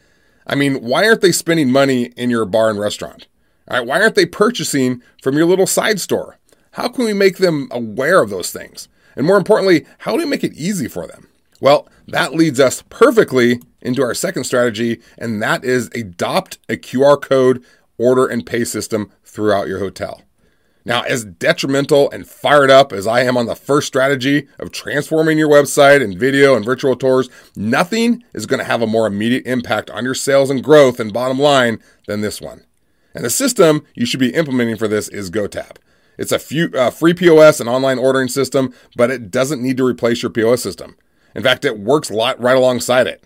I 0.46 0.56
mean, 0.56 0.82
why 0.82 1.08
aren't 1.08 1.22
they 1.22 1.32
spending 1.32 1.72
money 1.72 2.06
in 2.18 2.30
your 2.30 2.46
bar 2.46 2.70
and 2.70 2.80
restaurant? 2.80 3.28
All 3.68 3.78
right, 3.78 3.88
why 3.88 4.02
aren't 4.02 4.16
they 4.16 4.26
purchasing 4.26 5.02
from 5.22 5.38
your 5.38 5.46
little 5.46 5.68
side 5.68 6.00
store? 6.00 6.38
How 6.72 6.88
can 6.88 7.06
we 7.06 7.14
make 7.14 7.38
them 7.38 7.68
aware 7.72 8.22
of 8.22 8.30
those 8.30 8.52
things? 8.52 8.88
And 9.16 9.26
more 9.26 9.38
importantly, 9.38 9.86
how 10.00 10.14
do 10.14 10.20
we 10.20 10.26
make 10.26 10.44
it 10.44 10.54
easy 10.54 10.88
for 10.88 11.08
them? 11.08 11.28
Well, 11.62 11.88
that 12.08 12.34
leads 12.34 12.60
us 12.60 12.84
perfectly 12.90 13.62
into 13.82 14.02
our 14.02 14.14
second 14.14 14.44
strategy, 14.44 15.02
and 15.18 15.42
that 15.42 15.64
is 15.64 15.90
adopt 15.96 16.58
a 16.68 16.76
QR 16.76 17.22
code 17.22 17.64
order 17.98 18.26
and 18.26 18.46
pay 18.46 18.64
system 18.64 19.12
throughout 19.24 19.68
your 19.68 19.80
hotel. 19.80 20.22
Now, 20.86 21.02
as 21.04 21.26
detrimental 21.26 22.10
and 22.10 22.28
fired 22.28 22.72
up 22.72 22.94
as 22.94 23.06
I 23.06 23.22
am 23.22 23.38
on 23.38 23.46
the 23.46 23.56
first 23.56 23.86
strategy 23.86 24.48
of 24.58 24.72
transforming 24.72 25.38
your 25.38 25.50
website 25.50 26.02
and 26.02 26.18
video 26.18 26.56
and 26.56 26.66
virtual 26.66 26.96
tours, 26.96 27.30
nothing 27.56 28.24
is 28.34 28.46
going 28.46 28.60
to 28.60 28.66
have 28.66 28.82
a 28.82 28.88
more 28.88 29.06
immediate 29.06 29.46
impact 29.46 29.90
on 29.90 30.06
your 30.06 30.16
sales 30.16 30.50
and 30.50 30.64
growth 30.64 31.00
and 31.00 31.14
bottom 31.14 31.38
line 31.38 31.80
than 32.08 32.22
this 32.22 32.42
one. 32.42 32.64
And 33.14 33.26
the 33.26 33.30
system 33.30 33.86
you 33.94 34.06
should 34.06 34.20
be 34.20 34.34
implementing 34.34 34.78
for 34.78 34.88
this 34.88 35.10
is 35.10 35.30
GoTab. 35.30 35.78
It's 36.18 36.32
a 36.32 36.40
few, 36.40 36.70
uh, 36.74 36.90
free 36.90 37.14
POS 37.14 37.60
and 37.60 37.70
online 37.70 38.00
ordering 38.00 38.28
system, 38.28 38.74
but 38.96 39.12
it 39.12 39.30
doesn't 39.30 39.62
need 39.62 39.78
to 39.78 39.86
replace 39.86 40.24
your 40.24 40.32
POS 40.32 40.62
system. 40.62 40.96
In 41.36 41.44
fact, 41.44 41.66
it 41.66 41.80
works 41.80 42.10
right 42.10 42.40
alongside 42.40 43.08
it. 43.08 43.24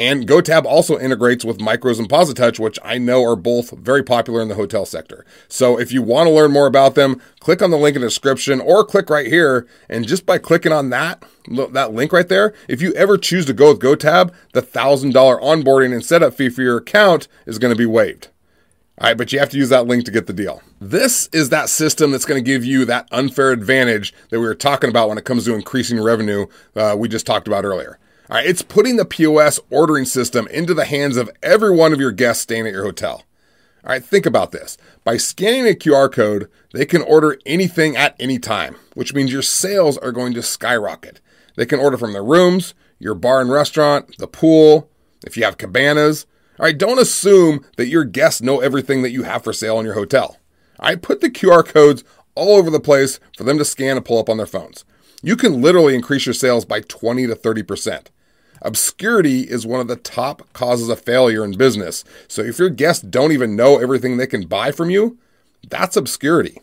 And 0.00 0.28
GoTab 0.28 0.64
also 0.64 0.96
integrates 0.96 1.44
with 1.44 1.58
Micros 1.58 1.98
and 1.98 2.08
PosiTouch, 2.08 2.60
which 2.60 2.78
I 2.84 2.98
know 2.98 3.24
are 3.24 3.34
both 3.34 3.70
very 3.72 4.04
popular 4.04 4.40
in 4.40 4.46
the 4.46 4.54
hotel 4.54 4.86
sector. 4.86 5.26
So 5.48 5.78
if 5.78 5.90
you 5.90 6.02
want 6.02 6.28
to 6.28 6.32
learn 6.32 6.52
more 6.52 6.68
about 6.68 6.94
them, 6.94 7.20
click 7.40 7.62
on 7.62 7.72
the 7.72 7.76
link 7.76 7.96
in 7.96 8.02
the 8.02 8.06
description 8.06 8.60
or 8.60 8.84
click 8.84 9.10
right 9.10 9.26
here. 9.26 9.66
And 9.88 10.06
just 10.06 10.24
by 10.24 10.38
clicking 10.38 10.72
on 10.72 10.90
that, 10.90 11.24
that 11.48 11.94
link 11.94 12.12
right 12.12 12.28
there, 12.28 12.54
if 12.68 12.80
you 12.80 12.92
ever 12.94 13.18
choose 13.18 13.44
to 13.46 13.52
go 13.52 13.72
with 13.72 13.80
GoTab, 13.80 14.32
the 14.52 14.62
$1,000 14.62 15.12
onboarding 15.12 15.92
and 15.92 16.04
setup 16.04 16.34
fee 16.34 16.48
for 16.48 16.62
your 16.62 16.76
account 16.76 17.26
is 17.44 17.58
going 17.58 17.74
to 17.74 17.78
be 17.78 17.86
waived. 17.86 18.28
All 19.00 19.08
right, 19.08 19.16
but 19.16 19.32
you 19.32 19.40
have 19.40 19.50
to 19.50 19.58
use 19.58 19.68
that 19.68 19.86
link 19.86 20.04
to 20.04 20.10
get 20.12 20.28
the 20.28 20.32
deal. 20.32 20.62
This 20.80 21.28
is 21.32 21.48
that 21.48 21.68
system 21.68 22.12
that's 22.12 22.24
going 22.24 22.42
to 22.42 22.48
give 22.48 22.64
you 22.64 22.84
that 22.84 23.08
unfair 23.10 23.50
advantage 23.50 24.14
that 24.30 24.38
we 24.38 24.46
were 24.46 24.54
talking 24.56 24.90
about 24.90 25.08
when 25.08 25.18
it 25.18 25.24
comes 25.24 25.44
to 25.44 25.54
increasing 25.54 26.00
revenue 26.00 26.46
uh, 26.76 26.94
we 26.96 27.08
just 27.08 27.26
talked 27.26 27.48
about 27.48 27.64
earlier. 27.64 27.98
It's 28.30 28.62
putting 28.62 28.96
the 28.96 29.04
POS 29.04 29.58
ordering 29.70 30.04
system 30.04 30.46
into 30.48 30.74
the 30.74 30.84
hands 30.84 31.16
of 31.16 31.30
every 31.42 31.74
one 31.74 31.92
of 31.92 32.00
your 32.00 32.12
guests 32.12 32.42
staying 32.42 32.66
at 32.66 32.72
your 32.72 32.84
hotel. 32.84 33.24
All 33.84 33.90
right, 33.90 34.04
think 34.04 34.26
about 34.26 34.52
this. 34.52 34.76
By 35.02 35.16
scanning 35.16 35.66
a 35.66 35.74
QR 35.74 36.12
code, 36.12 36.50
they 36.72 36.84
can 36.84 37.00
order 37.02 37.38
anything 37.46 37.96
at 37.96 38.14
any 38.20 38.38
time, 38.38 38.76
which 38.94 39.14
means 39.14 39.32
your 39.32 39.42
sales 39.42 39.96
are 39.98 40.12
going 40.12 40.34
to 40.34 40.42
skyrocket. 40.42 41.20
They 41.56 41.64
can 41.64 41.80
order 41.80 41.96
from 41.96 42.12
their 42.12 42.24
rooms, 42.24 42.74
your 42.98 43.14
bar 43.14 43.40
and 43.40 43.50
restaurant, 43.50 44.16
the 44.18 44.26
pool, 44.26 44.90
if 45.24 45.36
you 45.36 45.44
have 45.44 45.58
cabanas. 45.58 46.26
All 46.58 46.66
right, 46.66 46.76
don't 46.76 47.00
assume 47.00 47.64
that 47.76 47.88
your 47.88 48.04
guests 48.04 48.42
know 48.42 48.60
everything 48.60 49.02
that 49.02 49.10
you 49.10 49.22
have 49.22 49.44
for 49.44 49.52
sale 49.52 49.78
in 49.78 49.86
your 49.86 49.94
hotel. 49.94 50.36
I 50.78 50.96
put 50.96 51.20
the 51.20 51.30
QR 51.30 51.64
codes 51.64 52.04
all 52.34 52.56
over 52.56 52.70
the 52.70 52.80
place 52.80 53.18
for 53.36 53.44
them 53.44 53.58
to 53.58 53.64
scan 53.64 53.96
and 53.96 54.04
pull 54.04 54.18
up 54.18 54.28
on 54.28 54.36
their 54.36 54.46
phones. 54.46 54.84
You 55.22 55.36
can 55.36 55.62
literally 55.62 55.94
increase 55.94 56.26
your 56.26 56.34
sales 56.34 56.64
by 56.64 56.80
20 56.80 57.26
to 57.26 57.34
30%. 57.34 58.06
Obscurity 58.62 59.42
is 59.42 59.66
one 59.66 59.80
of 59.80 59.88
the 59.88 59.96
top 59.96 60.52
causes 60.52 60.88
of 60.88 61.00
failure 61.00 61.44
in 61.44 61.56
business. 61.56 62.04
So 62.26 62.42
if 62.42 62.58
your 62.58 62.70
guests 62.70 63.02
don't 63.02 63.32
even 63.32 63.56
know 63.56 63.78
everything 63.78 64.16
they 64.16 64.26
can 64.26 64.46
buy 64.46 64.72
from 64.72 64.90
you, 64.90 65.18
that's 65.68 65.96
obscurity. 65.96 66.58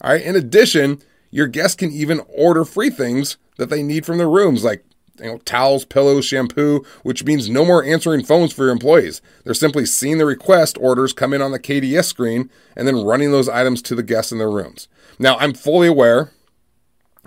All 0.00 0.10
right. 0.10 0.22
In 0.22 0.36
addition, 0.36 1.00
your 1.30 1.46
guests 1.46 1.76
can 1.76 1.90
even 1.90 2.20
order 2.28 2.64
free 2.64 2.90
things 2.90 3.36
that 3.56 3.70
they 3.70 3.82
need 3.82 4.04
from 4.04 4.18
their 4.18 4.30
rooms, 4.30 4.64
like 4.64 4.84
you 5.18 5.26
know, 5.26 5.38
towels, 5.38 5.84
pillows, 5.84 6.24
shampoo, 6.24 6.84
which 7.02 7.24
means 7.24 7.48
no 7.48 7.64
more 7.64 7.84
answering 7.84 8.24
phones 8.24 8.52
for 8.52 8.64
your 8.64 8.72
employees. 8.72 9.22
They're 9.44 9.54
simply 9.54 9.86
seeing 9.86 10.18
the 10.18 10.26
request 10.26 10.76
orders 10.80 11.12
come 11.12 11.32
in 11.32 11.40
on 11.40 11.52
the 11.52 11.60
KDS 11.60 12.04
screen 12.04 12.50
and 12.76 12.86
then 12.86 13.04
running 13.04 13.30
those 13.30 13.48
items 13.48 13.80
to 13.82 13.94
the 13.94 14.02
guests 14.02 14.32
in 14.32 14.38
their 14.38 14.50
rooms. 14.50 14.88
Now, 15.18 15.36
I'm 15.38 15.54
fully 15.54 15.86
aware 15.86 16.32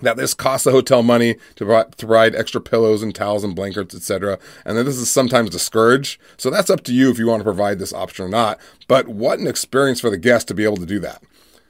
that 0.02 0.18
this 0.18 0.34
costs 0.34 0.66
the 0.66 0.72
hotel 0.72 1.04
money 1.04 1.36
to 1.56 1.88
provide 1.98 2.36
extra 2.36 2.62
pillows 2.62 3.04
and 3.04 3.14
towels 3.14 3.44
and 3.44 3.56
blankets, 3.56 3.96
etc., 3.96 4.40
and 4.66 4.78
that 4.78 4.84
this 4.84 4.98
is 4.98 5.10
sometimes 5.10 5.50
discouraged. 5.50 6.20
So 6.38 6.50
that's 6.50 6.70
up 6.70 6.84
to 6.84 6.94
you 6.94 7.10
if 7.10 7.18
you 7.18 7.28
want 7.28 7.40
to 7.42 7.46
provide 7.46 7.80
this 7.80 7.94
option 7.94 8.26
or 8.26 8.30
not. 8.30 8.60
But 8.88 9.08
what 9.08 9.40
an 9.40 9.48
experience 9.48 10.00
for 10.00 10.10
the 10.10 10.18
guest 10.18 10.48
to 10.50 10.54
be 10.54 10.64
able 10.64 10.78
to 10.78 10.86
do 10.86 11.00
that. 11.00 11.24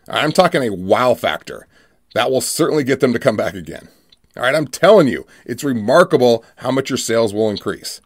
I'm 0.10 0.32
talking 0.32 0.64
a 0.64 0.74
wow 0.74 1.14
factor. 1.14 1.68
That 2.14 2.32
will 2.32 2.42
certainly 2.42 2.84
get 2.84 3.00
them 3.00 3.14
to 3.14 3.20
come 3.20 3.38
back 3.38 3.54
again. 3.54 3.90
All 4.36 4.44
right, 4.44 4.56
I'm 4.56 4.68
telling 4.68 5.08
you, 5.08 5.26
it's 5.46 5.64
remarkable 5.64 6.46
how 6.58 6.72
much 6.72 6.90
your 6.90 6.98
sales 6.98 7.34
will 7.34 7.50
increase. 7.50 8.02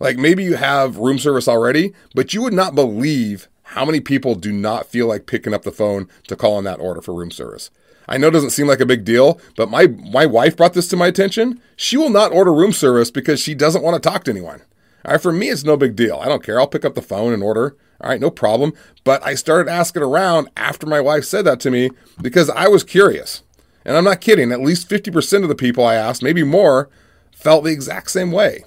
Like 0.00 0.16
maybe 0.16 0.42
you 0.42 0.56
have 0.56 0.96
room 0.96 1.18
service 1.18 1.46
already, 1.46 1.92
but 2.14 2.34
you 2.34 2.42
would 2.42 2.52
not 2.52 2.74
believe 2.74 3.48
how 3.68 3.84
many 3.84 4.00
people 4.00 4.34
do 4.34 4.52
not 4.52 4.86
feel 4.86 5.06
like 5.06 5.26
picking 5.26 5.54
up 5.54 5.62
the 5.62 5.72
phone 5.72 6.08
to 6.28 6.36
call 6.36 6.56
on 6.56 6.64
that 6.64 6.80
order 6.80 7.00
for 7.00 7.14
room 7.14 7.30
service. 7.30 7.70
I 8.08 8.18
know 8.18 8.28
it 8.28 8.32
doesn't 8.32 8.50
seem 8.50 8.66
like 8.66 8.80
a 8.80 8.86
big 8.86 9.04
deal, 9.04 9.40
but 9.56 9.70
my, 9.70 9.86
my 9.86 10.26
wife 10.26 10.56
brought 10.56 10.74
this 10.74 10.88
to 10.88 10.96
my 10.96 11.06
attention. 11.06 11.60
She 11.76 11.96
will 11.96 12.10
not 12.10 12.32
order 12.32 12.52
room 12.52 12.72
service 12.72 13.10
because 13.10 13.40
she 13.40 13.54
doesn't 13.54 13.82
want 13.82 14.00
to 14.00 14.08
talk 14.08 14.24
to 14.24 14.30
anyone. 14.30 14.62
All 15.04 15.12
right, 15.12 15.20
for 15.20 15.32
me, 15.32 15.48
it's 15.48 15.64
no 15.64 15.76
big 15.76 15.96
deal. 15.96 16.18
I 16.22 16.28
don't 16.28 16.42
care. 16.42 16.58
I'll 16.58 16.66
pick 16.66 16.84
up 16.84 16.94
the 16.94 17.02
phone 17.02 17.32
and 17.32 17.42
order. 17.42 17.76
All 18.00 18.10
right, 18.10 18.20
no 18.20 18.30
problem. 18.30 18.72
But 19.04 19.24
I 19.24 19.34
started 19.34 19.70
asking 19.70 20.02
around 20.02 20.48
after 20.56 20.86
my 20.86 21.00
wife 21.00 21.24
said 21.24 21.44
that 21.46 21.60
to 21.60 21.70
me 21.70 21.90
because 22.20 22.50
I 22.50 22.68
was 22.68 22.84
curious. 22.84 23.42
And 23.84 23.96
I'm 23.96 24.04
not 24.04 24.20
kidding, 24.20 24.50
at 24.50 24.62
least 24.62 24.88
50% 24.88 25.42
of 25.42 25.48
the 25.48 25.54
people 25.54 25.84
I 25.84 25.94
asked, 25.94 26.22
maybe 26.22 26.42
more, 26.42 26.88
felt 27.32 27.64
the 27.64 27.70
exact 27.70 28.10
same 28.10 28.32
way. 28.32 28.64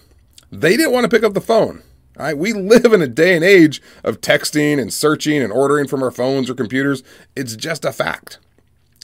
They 0.51 0.77
didn't 0.77 0.93
want 0.93 1.05
to 1.05 1.09
pick 1.09 1.23
up 1.23 1.33
the 1.33 1.41
phone. 1.41 1.81
Right? 2.17 2.37
We 2.37 2.53
live 2.53 2.93
in 2.93 3.01
a 3.01 3.07
day 3.07 3.35
and 3.35 3.43
age 3.43 3.81
of 4.03 4.21
texting 4.21 4.79
and 4.79 4.93
searching 4.93 5.41
and 5.41 5.51
ordering 5.51 5.87
from 5.87 6.03
our 6.03 6.11
phones 6.11 6.49
or 6.49 6.55
computers. 6.55 7.03
It's 7.35 7.55
just 7.55 7.85
a 7.85 7.91
fact. 7.91 8.37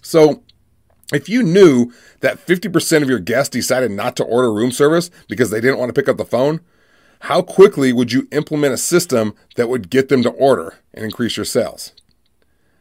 So, 0.04 0.44
if 1.12 1.28
you 1.28 1.44
knew 1.44 1.92
that 2.22 2.46
50% 2.46 3.02
of 3.02 3.10
your 3.10 3.20
guests 3.20 3.50
decided 3.50 3.92
not 3.92 4.16
to 4.18 4.24
order 4.24 4.54
room 4.54 4.72
service 4.72 5.10
because 5.28 5.50
they 5.50 5.62
didn't 5.62 5.80
want 5.80 5.90
to 5.90 6.00
pick 6.00 6.10
up 6.10 6.18
the 6.18 6.26
phone, 6.26 6.62
how 7.22 7.42
quickly 7.42 7.94
would 7.94 8.12
you 8.12 8.28
implement 8.32 8.74
a 8.74 8.78
system 8.78 9.34
that 9.56 9.70
would 9.70 9.90
get 9.90 10.10
them 10.10 10.24
to 10.24 10.30
order 10.30 10.76
and 10.94 11.06
increase 11.06 11.38
your 11.38 11.46
sales? 11.46 11.94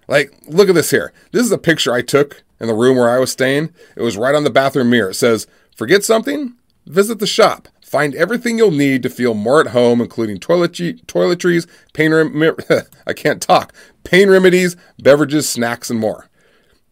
Like, 0.09 0.33
look 0.47 0.69
at 0.69 0.75
this 0.75 0.91
here. 0.91 1.13
This 1.31 1.45
is 1.45 1.53
a 1.53 1.59
picture 1.59 1.93
I 1.93 2.03
took 2.03 2.43
in 2.61 2.67
the 2.67 2.75
room 2.75 2.97
where 2.97 3.11
I 3.11 3.19
was 3.19 3.33
staying. 3.33 3.73
It 3.97 4.03
was 4.03 4.17
right 4.17 4.35
on 4.35 4.45
the 4.45 4.51
bathroom 4.51 4.91
mirror. 4.91 5.11
It 5.11 5.15
says, 5.15 5.47
Forget 5.77 6.05
something? 6.05 6.55
Visit 6.87 7.19
the 7.19 7.27
shop. 7.27 7.69
Find 7.85 8.15
everything 8.15 8.59
you'll 8.59 8.71
need 8.71 9.03
to 9.03 9.11
feel 9.11 9.35
more 9.35 9.61
at 9.61 9.69
home, 9.69 10.01
including 10.01 10.39
toiletries, 10.39 11.69
pain 11.93 12.13
rem- 12.13 12.57
I 13.07 13.13
can't 13.13 13.43
talk, 13.43 13.73
pain 14.03 14.31
remedies, 14.31 14.77
beverages, 14.99 15.49
snacks, 15.49 15.91
and 15.91 16.01
more. 16.01 16.29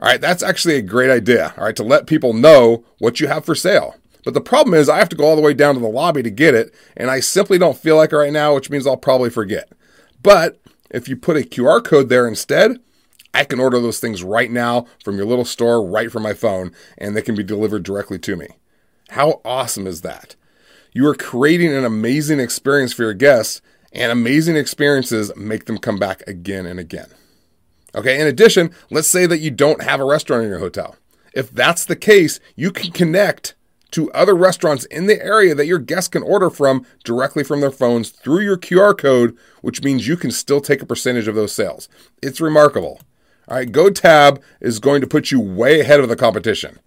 All 0.00 0.08
right, 0.08 0.20
that's 0.20 0.42
actually 0.42 0.76
a 0.76 0.82
great 0.82 1.10
idea. 1.10 1.52
All 1.58 1.64
right, 1.64 1.76
to 1.76 1.82
let 1.82 2.06
people 2.06 2.32
know 2.32 2.84
what 2.98 3.20
you 3.20 3.28
have 3.28 3.44
for 3.44 3.54
sale. 3.54 3.96
But 4.24 4.34
the 4.34 4.40
problem 4.40 4.74
is, 4.74 4.88
I 4.88 4.98
have 4.98 5.08
to 5.10 5.16
go 5.16 5.24
all 5.24 5.36
the 5.36 5.42
way 5.42 5.54
down 5.54 5.74
to 5.74 5.80
the 5.80 5.88
lobby 5.88 6.22
to 6.22 6.30
get 6.30 6.54
it, 6.54 6.74
and 6.96 7.10
I 7.10 7.20
simply 7.20 7.58
don't 7.58 7.76
feel 7.76 7.96
like 7.96 8.12
it 8.12 8.16
right 8.16 8.32
now, 8.32 8.54
which 8.54 8.70
means 8.70 8.86
I'll 8.86 8.96
probably 8.96 9.30
forget. 9.30 9.70
But 10.22 10.60
if 10.90 11.08
you 11.08 11.16
put 11.16 11.36
a 11.36 11.40
QR 11.40 11.84
code 11.84 12.08
there 12.08 12.26
instead, 12.26 12.78
I 13.32 13.44
can 13.44 13.60
order 13.60 13.78
those 13.78 14.00
things 14.00 14.24
right 14.24 14.50
now 14.50 14.86
from 15.04 15.16
your 15.16 15.26
little 15.26 15.44
store 15.44 15.86
right 15.86 16.10
from 16.10 16.22
my 16.22 16.34
phone, 16.34 16.72
and 16.98 17.14
they 17.14 17.22
can 17.22 17.34
be 17.34 17.44
delivered 17.44 17.82
directly 17.82 18.18
to 18.20 18.36
me. 18.36 18.48
How 19.10 19.40
awesome 19.44 19.86
is 19.86 20.00
that? 20.00 20.34
You 20.92 21.06
are 21.08 21.14
creating 21.14 21.72
an 21.74 21.84
amazing 21.84 22.40
experience 22.40 22.92
for 22.92 23.02
your 23.02 23.14
guests, 23.14 23.60
and 23.92 24.10
amazing 24.10 24.56
experiences 24.56 25.34
make 25.36 25.66
them 25.66 25.78
come 25.78 25.98
back 25.98 26.22
again 26.26 26.66
and 26.66 26.80
again. 26.80 27.08
Okay, 27.94 28.20
in 28.20 28.26
addition, 28.26 28.70
let's 28.90 29.08
say 29.08 29.26
that 29.26 29.38
you 29.38 29.50
don't 29.50 29.82
have 29.82 30.00
a 30.00 30.04
restaurant 30.04 30.44
in 30.44 30.50
your 30.50 30.60
hotel. 30.60 30.96
If 31.32 31.50
that's 31.50 31.84
the 31.84 31.96
case, 31.96 32.40
you 32.56 32.70
can 32.70 32.92
connect 32.92 33.54
to 33.92 34.12
other 34.12 34.34
restaurants 34.34 34.84
in 34.86 35.06
the 35.06 35.22
area 35.22 35.54
that 35.54 35.66
your 35.66 35.78
guests 35.78 36.08
can 36.08 36.22
order 36.22 36.50
from 36.50 36.86
directly 37.04 37.42
from 37.42 37.60
their 37.60 37.70
phones 37.70 38.10
through 38.10 38.40
your 38.40 38.56
QR 38.56 38.96
code, 38.96 39.36
which 39.62 39.82
means 39.82 40.06
you 40.06 40.16
can 40.16 40.30
still 40.30 40.60
take 40.60 40.82
a 40.82 40.86
percentage 40.86 41.28
of 41.28 41.34
those 41.34 41.52
sales. 41.52 41.88
It's 42.22 42.40
remarkable. 42.40 43.00
All 43.48 43.56
right, 43.56 43.70
GoTab 43.70 44.40
is 44.60 44.78
going 44.78 45.00
to 45.00 45.08
put 45.08 45.32
you 45.32 45.40
way 45.40 45.80
ahead 45.80 46.00
of 46.00 46.08
the 46.08 46.16
competition. 46.16 46.78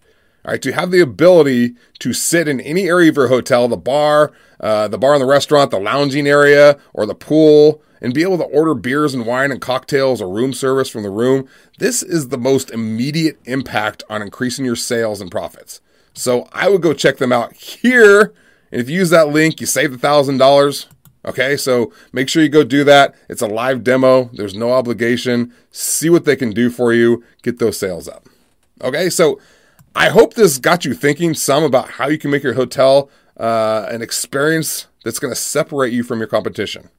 All 0.46 0.52
right, 0.52 0.62
to 0.62 0.74
have 0.74 0.92
the 0.92 1.00
ability 1.00 1.76
to 2.00 2.12
sit 2.12 2.50
in 2.50 2.60
any 2.60 2.88
area 2.88 3.10
of 3.10 3.16
your 3.16 3.30
hotel, 3.30 3.70
the 3.70 3.78
bar, 3.78 4.34
uh, 4.60 4.90
the 4.90 4.98
bar 4.98 5.14
and 5.14 5.22
the 5.22 5.28
restaurant, 5.28 5.72
the 5.72 5.80
lounging 5.80 6.28
area, 6.28 6.78
or 6.94 7.06
the 7.06 7.16
pool, 7.16 7.82
and 8.02 8.14
be 8.14 8.24
able 8.24 8.38
to 8.38 8.44
order 8.44 8.74
beers 8.74 9.14
and 9.14 9.26
wine 9.26 9.52
and 9.52 9.62
cocktails 9.62 10.22
or 10.22 10.30
room 10.30 10.52
service 10.52 10.90
from 10.90 11.04
the 11.04 11.10
room, 11.10 11.48
this 11.80 12.04
is 12.04 12.28
the 12.28 12.38
most 12.38 12.70
immediate 12.72 13.40
impact 13.46 14.04
on 14.10 14.22
increasing 14.22 14.66
your 14.66 14.76
sales 14.76 15.22
and 15.22 15.32
profits. 15.32 15.80
So 16.14 16.50
I 16.52 16.68
would 16.70 16.82
go 16.82 16.94
check 16.94 17.18
them 17.18 17.32
out 17.32 17.54
here. 17.54 18.34
And 18.72 18.82
if 18.82 18.90
you 18.90 18.98
use 18.98 19.10
that 19.12 19.30
link, 19.30 19.62
you 19.62 19.68
save 19.68 19.94
the 19.94 19.98
thousand 19.98 20.40
dollars. 20.40 20.88
Okay, 21.26 21.56
so 21.56 21.94
make 22.12 22.28
sure 22.28 22.44
you 22.44 22.50
go 22.50 22.66
do 22.66 22.84
that. 22.84 23.16
It's 23.30 23.42
a 23.42 23.48
live 23.48 23.82
demo. 23.82 24.30
There's 24.34 24.56
no 24.56 24.74
obligation. 24.74 25.54
See 25.72 26.10
what 26.10 26.26
they 26.26 26.36
can 26.36 26.52
do 26.52 26.70
for 26.70 26.92
you. 26.92 27.24
Get 27.44 27.60
those 27.60 27.78
sales 27.78 28.10
up. 28.10 28.28
Okay, 28.82 29.10
so 29.10 29.40
I 29.96 30.10
hope 30.10 30.34
this 30.34 30.58
got 30.58 30.86
you 30.86 30.94
thinking 30.94 31.34
some 31.34 31.64
about 31.64 31.92
how 31.92 32.08
you 32.08 32.18
can 32.18 32.32
make 32.32 32.44
your 32.44 32.56
hotel 32.56 33.10
uh, 33.38 33.88
an 33.90 34.02
experience 34.02 34.88
that's 35.04 35.20
going 35.20 35.32
to 35.32 35.40
separate 35.40 35.94
you 35.94 36.04
from 36.04 36.20
your 36.20 36.28
competition. 36.28 36.90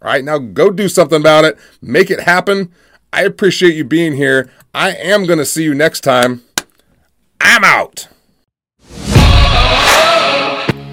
All 0.00 0.10
right, 0.10 0.24
now 0.24 0.38
go 0.38 0.70
do 0.70 0.88
something 0.88 1.20
about 1.20 1.44
it. 1.44 1.58
Make 1.82 2.10
it 2.10 2.20
happen. 2.20 2.72
I 3.12 3.22
appreciate 3.22 3.74
you 3.74 3.84
being 3.84 4.14
here. 4.14 4.50
I 4.74 4.92
am 4.92 5.26
going 5.26 5.38
to 5.38 5.44
see 5.44 5.64
you 5.64 5.74
next 5.74 6.00
time. 6.02 6.42
I'm 7.40 7.64
out. 7.64 8.08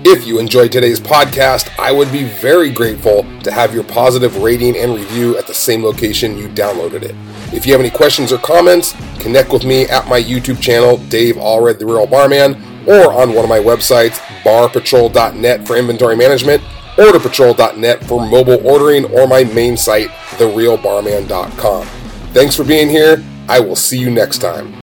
If 0.08 0.28
you 0.28 0.40
enjoyed 0.40 0.72
today's 0.72 1.00
podcast, 1.00 1.78
I 1.80 1.92
would 1.92 2.12
be 2.12 2.26
very 2.26 2.70
grateful 2.70 3.24
to 3.42 3.52
have 3.52 3.74
your 3.74 3.84
positive 3.84 4.38
rating 4.38 4.78
and 4.78 4.94
review 4.94 5.38
at 5.38 5.48
the 5.48 5.54
same 5.54 5.84
location 5.84 6.38
you 6.38 6.48
downloaded 6.50 7.02
it. 7.02 7.16
If 7.54 7.66
you 7.66 7.72
have 7.74 7.82
any 7.82 7.90
questions 7.90 8.32
or 8.32 8.38
comments, 8.38 8.94
connect 9.20 9.52
with 9.52 9.66
me 9.66 9.84
at 9.86 10.08
my 10.08 10.22
YouTube 10.22 10.62
channel, 10.62 10.98
Dave 11.10 11.36
Allred, 11.36 11.80
The 11.80 11.86
Real 11.86 12.08
Barman, 12.08 12.56
or 12.88 13.14
on 13.14 13.34
one 13.34 13.44
of 13.44 13.50
my 13.50 13.60
websites, 13.60 14.18
barpatrol.net 14.44 15.66
for 15.66 15.76
inventory 15.76 16.16
management, 16.16 16.62
orderpatrol.net 16.96 18.04
for 18.06 18.26
mobile 18.26 18.66
ordering, 18.68 19.06
or 19.06 19.28
my 19.28 19.44
main 19.44 19.76
site, 19.78 20.10
therealbarman.com. 20.38 21.88
Thanks 22.34 22.56
for 22.56 22.64
being 22.64 22.90
here. 22.90 23.24
I 23.48 23.60
will 23.60 23.76
see 23.76 23.98
you 23.98 24.10
next 24.10 24.40
time. 24.40 24.74